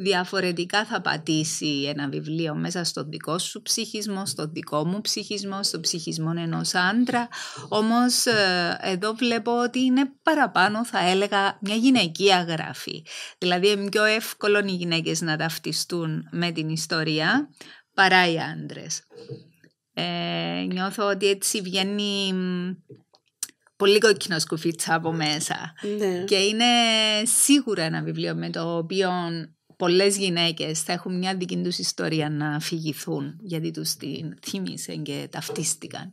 Διαφορετικά 0.00 0.84
θα 0.84 1.00
πατήσει 1.00 1.84
ένα 1.88 2.08
βιβλίο 2.08 2.54
μέσα 2.54 2.84
στο 2.84 3.04
δικό 3.04 3.38
σου 3.38 3.62
ψυχισμό, 3.62 4.26
στο 4.26 4.46
δικό 4.46 4.86
μου 4.86 5.00
ψυχισμό, 5.00 5.62
στο 5.62 5.80
ψυχισμό 5.80 6.32
ενός 6.36 6.74
άντρα. 6.74 7.28
Όμως 7.68 8.26
ε, 8.26 8.78
εδώ 8.80 9.12
βλέπω 9.12 9.62
ότι 9.62 9.80
είναι 9.80 10.12
παραπάνω 10.22 10.84
θα 10.84 11.08
έλεγα 11.08 11.58
μια 11.60 11.74
γυναικεία 11.74 12.42
γράφη. 12.42 13.04
Δηλαδή 13.38 13.68
είναι 13.68 13.88
πιο 13.88 14.04
εύκολο 14.04 14.58
οι 14.58 14.70
γυναίκες 14.70 15.20
να 15.20 15.36
ταυτιστούν 15.36 16.28
με 16.30 16.50
την 16.50 16.68
ιστορία 16.68 17.48
παρά 17.94 18.30
οι 18.30 18.38
άντρες. 18.38 19.02
Ε, 19.92 20.64
νιώθω 20.68 21.06
ότι 21.06 21.26
έτσι 21.26 21.60
βγαίνει 21.60 22.32
μ, 22.32 22.70
πολύ 23.76 23.98
κόκκινο 23.98 24.38
σκουφίτσα 24.38 24.94
από 24.94 25.12
μέσα. 25.12 25.72
Ναι. 25.98 26.24
Και 26.24 26.36
είναι 26.36 26.64
σίγουρα 27.24 27.82
ένα 27.82 28.02
βιβλίο 28.02 28.34
με 28.34 28.50
το 28.50 28.76
οποίο 28.76 29.10
πολλές 29.78 30.16
γυναίκες 30.16 30.82
θα 30.82 30.92
έχουν 30.92 31.18
μια 31.18 31.34
δική 31.34 31.56
τους 31.56 31.78
ιστορία 31.78 32.30
να 32.30 32.54
αφηγηθούν 32.54 33.38
γιατί 33.40 33.70
τους 33.70 33.94
την 33.94 34.34
θύμισε 34.46 34.94
και 34.96 35.28
ταυτίστηκαν. 35.30 36.12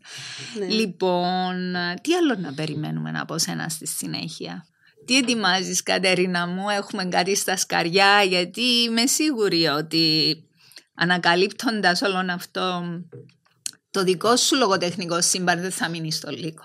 ναι. 0.59 0.67
Λοιπόν, 0.67 1.73
τι 2.01 2.13
άλλο 2.13 2.35
να 2.39 2.53
περιμένουμε 2.53 3.11
από 3.19 3.37
σένα 3.37 3.69
στη 3.69 3.87
συνέχεια; 3.87 4.65
Τι 5.05 5.17
ετοιμάζεις 5.17 5.83
Κατερίνα 5.83 6.47
μου, 6.47 6.69
έχουμε 6.69 7.05
κάτι 7.05 7.35
στα 7.35 7.57
σκαριά 7.57 8.23
γιατί 8.23 8.61
είμαι 8.61 9.05
σίγουρη 9.05 9.65
ότι 9.65 10.35
ανακαλύπτοντας 10.95 12.01
όλον 12.01 12.29
αυτό 12.29 12.83
το 13.91 14.03
δικό 14.03 14.35
σου 14.35 14.55
λογοτεχνικό 14.55 15.21
σύμπαν 15.21 15.61
δεν 15.61 15.71
θα 15.71 15.89
μείνει 15.89 16.11
στο 16.11 16.31
λύκο. 16.31 16.63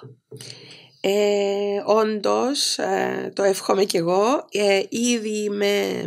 Ε, 1.01 1.83
όντως, 1.85 2.79
ε, 2.79 3.33
το 3.35 3.43
εύχομαι 3.43 3.85
κι 3.85 3.97
εγώ. 3.97 4.47
Ε, 4.51 4.83
ήδη, 4.89 5.43
είμαι, 5.43 6.03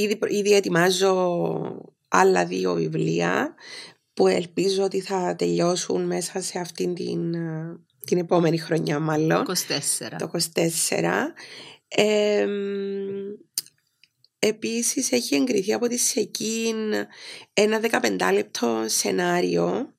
ήδη, 0.00 0.18
ήδη 0.28 0.54
ετοιμάζω 0.54 1.40
άλλα 2.08 2.46
δύο 2.46 2.74
βιβλία 2.74 3.54
που 4.14 4.26
ελπίζω 4.26 4.82
ότι 4.82 5.00
θα 5.00 5.34
τελειώσουν 5.38 6.06
μέσα 6.06 6.40
σε 6.40 6.58
αυτήν 6.58 6.94
την, 6.94 7.34
ε, 7.34 7.78
την 8.06 8.18
επόμενη 8.18 8.58
χρονιά 8.58 8.98
μάλλον. 8.98 9.44
24. 9.44 10.16
το 10.18 10.28
24. 10.28 11.34
Ε, 11.88 12.46
επίσης 14.38 15.12
έχει 15.12 15.34
εγκριθεί 15.34 15.72
από 15.72 15.88
τη 15.88 15.96
ΣΕΚΙΝ 15.96 16.76
ένα 17.52 17.80
15 17.80 18.32
λεπτό 18.32 18.84
σενάριο 18.86 19.94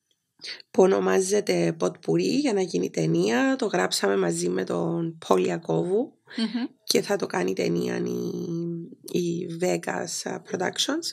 που 0.72 0.84
ονομάζεται 0.84 1.76
Ποτπουρί 1.80 2.36
για 2.36 2.54
να 2.54 2.62
γίνει 2.62 2.90
ταινία. 2.90 3.56
Το 3.56 3.66
γράψαμε 3.66 4.18
μαζί 4.18 4.50
με 4.50 4.64
τον 4.64 5.18
Πόλη 5.28 5.48
Ιακώβου 5.48 6.17
Μμμ. 6.36 6.66
και 6.84 7.02
θα 7.02 7.16
το 7.16 7.26
κάνει 7.26 7.54
ταινία 7.54 7.96
η, 7.96 9.20
η 9.20 9.58
Vegas 9.62 10.32
Productions. 10.32 11.08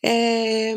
Ε, 0.00 0.74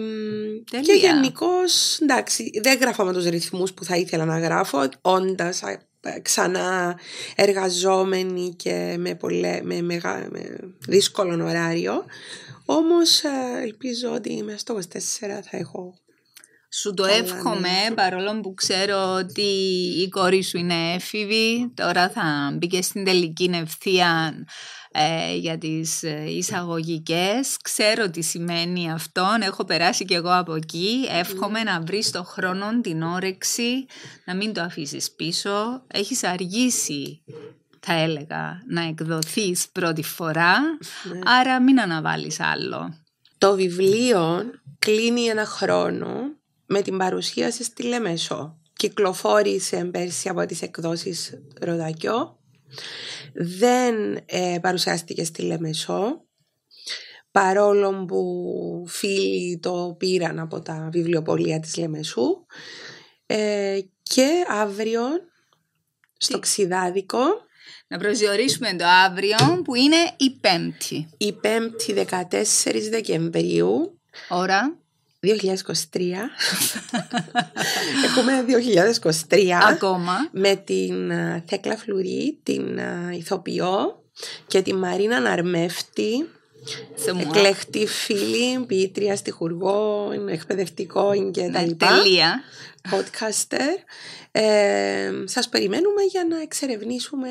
και 0.64 0.82
Τέλεια. 0.82 0.96
γενικώς, 0.96 2.00
εντάξει, 2.02 2.52
δεν 2.64 2.78
γράφω 2.80 3.04
με 3.04 3.14
τους 3.14 3.26
ρυθμούς 3.26 3.74
που 3.74 3.84
θα 3.84 3.96
ήθελα 3.96 4.26
να 4.26 4.40
γράφω, 4.40 4.90
όντας 5.02 5.64
α, 5.64 5.80
ξανά 6.22 7.00
εργαζόμενη 7.36 8.56
και 8.56 8.96
με, 9.00 9.16
πολλέ, 9.16 9.60
με, 9.64 9.82
μεγα, 9.82 10.28
με 10.32 10.58
δύσκολο 10.88 11.46
ωράριο. 11.46 12.06
Όμως 12.66 13.24
ε, 13.24 13.62
ελπίζω 13.62 14.12
ότι 14.14 14.44
μέσα 14.44 14.58
στο 14.58 14.76
24 14.76 14.80
θα 15.20 15.58
έχω 15.58 15.94
Σου 16.72 16.94
το 16.94 17.04
Καλά, 17.04 17.16
εύχομαι 17.16 17.60
ναι. 17.60 17.94
παρόλο 17.96 18.40
που 18.40 18.54
ξέρω 18.54 19.14
ότι 19.14 19.42
η 20.02 20.10
κόρη 20.10 20.44
σου 20.44 20.58
είναι 20.58 20.94
έφηβη. 20.94 21.72
Τώρα 21.74 22.10
θα 22.10 22.52
μπει 22.58 22.68
και 22.68 22.82
στην 22.82 23.06
τελική 23.06 23.50
ευθεία 23.54 24.34
ε, 24.92 25.36
για 25.36 25.58
τις 25.58 26.04
ε, 26.04 26.24
εισαγωγικές. 26.28 27.58
Ξέρω 27.62 28.10
τι 28.10 28.22
σημαίνει 28.22 28.92
αυτό. 28.92 29.28
Έχω 29.42 29.66
περάσει 29.66 30.06
κι 30.06 30.14
εγώ 30.14 30.38
από 30.38 30.56
εκεί. 30.56 31.08
Εύχομαι 31.10 31.64
να 31.64 31.82
βρεις 31.82 32.12
το 32.12 32.24
χρόνο, 32.24 32.82
την 32.82 33.02
όρεξη, 33.02 33.86
να 34.26 34.36
μην 34.36 34.54
το 34.54 34.62
αφήσεις 34.62 35.12
πίσω. 35.12 35.84
Έχεις 35.88 36.24
αργήσει 36.24 37.22
θα 37.80 37.94
έλεγα 37.94 38.62
να 38.68 38.82
εκδοθείς 38.82 39.68
πρώτη 39.72 40.04
φορά, 40.04 40.58
Ναι. 41.14 41.20
άρα 41.24 41.62
μην 41.62 41.80
αναβάλεις 41.80 42.40
άλλο. 42.40 42.98
Το 43.38 43.56
βιβλίο 43.56 44.52
κλείνει 44.80 45.22
ένα 45.22 45.46
χρόνο 45.46 46.39
με 46.70 46.82
την 46.82 46.98
παρουσίαση 46.98 47.64
στη 47.64 47.84
Λεμεσό. 47.84 48.58
Κυκλοφόρησε 48.74 49.86
πέρσι 49.86 50.30
από 50.30 50.46
τις 50.46 50.62
εκδόσεις 50.62 51.40
Ροδακιό. 51.62 52.40
Δεν 53.34 54.20
ε, 54.26 54.58
παρουσιάστηκε 54.62 55.24
στη 55.24 55.42
Λεμεσό. 55.42 56.24
Παρόλο 57.32 58.06
που 58.06 58.24
φίλοι 58.88 59.60
το 59.60 59.96
πήραν 60.00 60.40
από 60.40 60.62
τα 60.62 60.90
βιβλιοπολία 60.92 61.60
της 61.60 61.78
Λεμεσού. 61.78 62.46
Ε, 63.26 63.80
και 64.04 64.46
αύριο 64.48 65.02
στο 66.18 66.40
Ξιδάδικο 66.40 67.20
Να 67.88 67.98
προσδιορίσουμε 67.98 68.76
το 68.78 68.86
αύριο 68.86 69.62
που 69.64 69.76
είναι 69.76 70.14
η 70.18 70.30
Πέμπτη. 70.42 71.10
η 71.18 71.36
5η 71.44 72.06
14 72.06 72.90
Δεκεμβρίου 72.90 74.00
Ώρα. 74.30 74.80
2023. 75.20 75.30
Έχουμε 78.06 78.46
2023. 79.30 79.50
Ακόμα. 79.70 80.30
Με 80.32 80.56
την 80.56 81.12
α, 81.12 81.44
Θέκλα 81.48 81.78
Φλουρί, 81.78 82.40
την 82.44 82.80
α, 82.80 83.12
ηθοποιό 83.14 84.04
και 84.48 84.62
τη 84.62 84.74
Μαρίνα 84.74 85.20
Ναρμεύτη. 85.20 86.30
Σε 86.96 87.14
μου. 87.14 87.22
Εκλεκτή 87.22 87.88
φίλη, 87.88 88.66
ποιήτρια, 88.66 89.16
στιχουργό, 89.16 90.10
εκπαιδευτικό 90.30 91.32
και 91.32 91.42
τα 91.42 91.60
Ναι, 91.62 91.68
λοιπά. 91.68 91.88
Τελεία. 91.88 92.42
Podcaster. 92.92 93.84
Ε, 94.32 95.12
σας 95.26 95.50
περιμένουμε 95.50 96.02
για 96.02 96.26
να 96.30 96.42
εξερευνήσουμε 96.42 97.30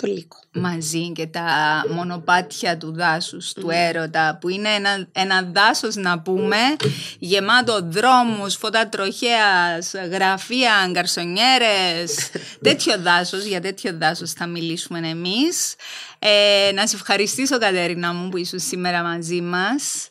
το 0.00 0.06
λύκο. 0.06 0.38
Μαζί 0.52 1.12
και 1.12 1.26
τα 1.26 1.82
μονοπάτια 1.90 2.76
του 2.76 2.92
δάσους, 2.92 3.52
του 3.52 3.68
έρωτα, 3.70 4.38
που 4.40 4.48
είναι 4.48 4.68
ένα, 4.68 5.08
ένα 5.12 5.42
δάσος 5.42 5.96
να 5.96 6.20
πούμε, 6.20 6.56
γεμάτο 7.18 7.80
δρόμους, 7.82 8.54
φώτα 8.54 8.88
τροχέας, 8.88 9.92
γραφεία, 10.10 10.88
γκαρσονιέρες, 10.90 12.30
τέτοιο 12.62 12.98
δάσος, 12.98 13.44
για 13.44 13.60
τέτοιο 13.60 13.96
δάσος 13.98 14.32
θα 14.32 14.46
μιλήσουμε 14.46 15.08
εμείς. 15.08 15.74
Ε, 16.18 16.70
να 16.74 16.86
σε 16.86 16.96
ευχαριστήσω 16.96 17.58
Κατερίνα 17.58 18.12
μου 18.12 18.28
που 18.28 18.36
ήσουν 18.36 18.58
σήμερα 18.58 19.02
μαζί 19.02 19.40
μας. 19.40 20.10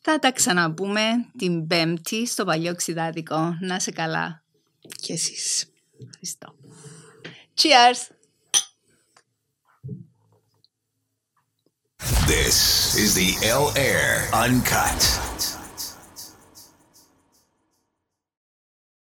Θα 0.00 0.18
τα 0.18 0.32
ξαναπούμε 0.32 1.02
την 1.38 1.66
Πέμπτη 1.66 2.26
στο 2.26 2.44
παλιό 2.44 2.74
ξηδάτικο. 2.74 3.56
Να 3.60 3.78
σε 3.78 3.90
καλά. 3.90 4.42
Και 5.00 5.12
εσείς. 5.12 5.64
Ευχαριστώ. 6.06 6.54
Cheers! 7.54 8.21
This 12.26 12.96
is 12.96 13.14
the 13.14 13.34
L 13.46 13.72
Air 13.76 14.28
Uncut. 14.32 15.31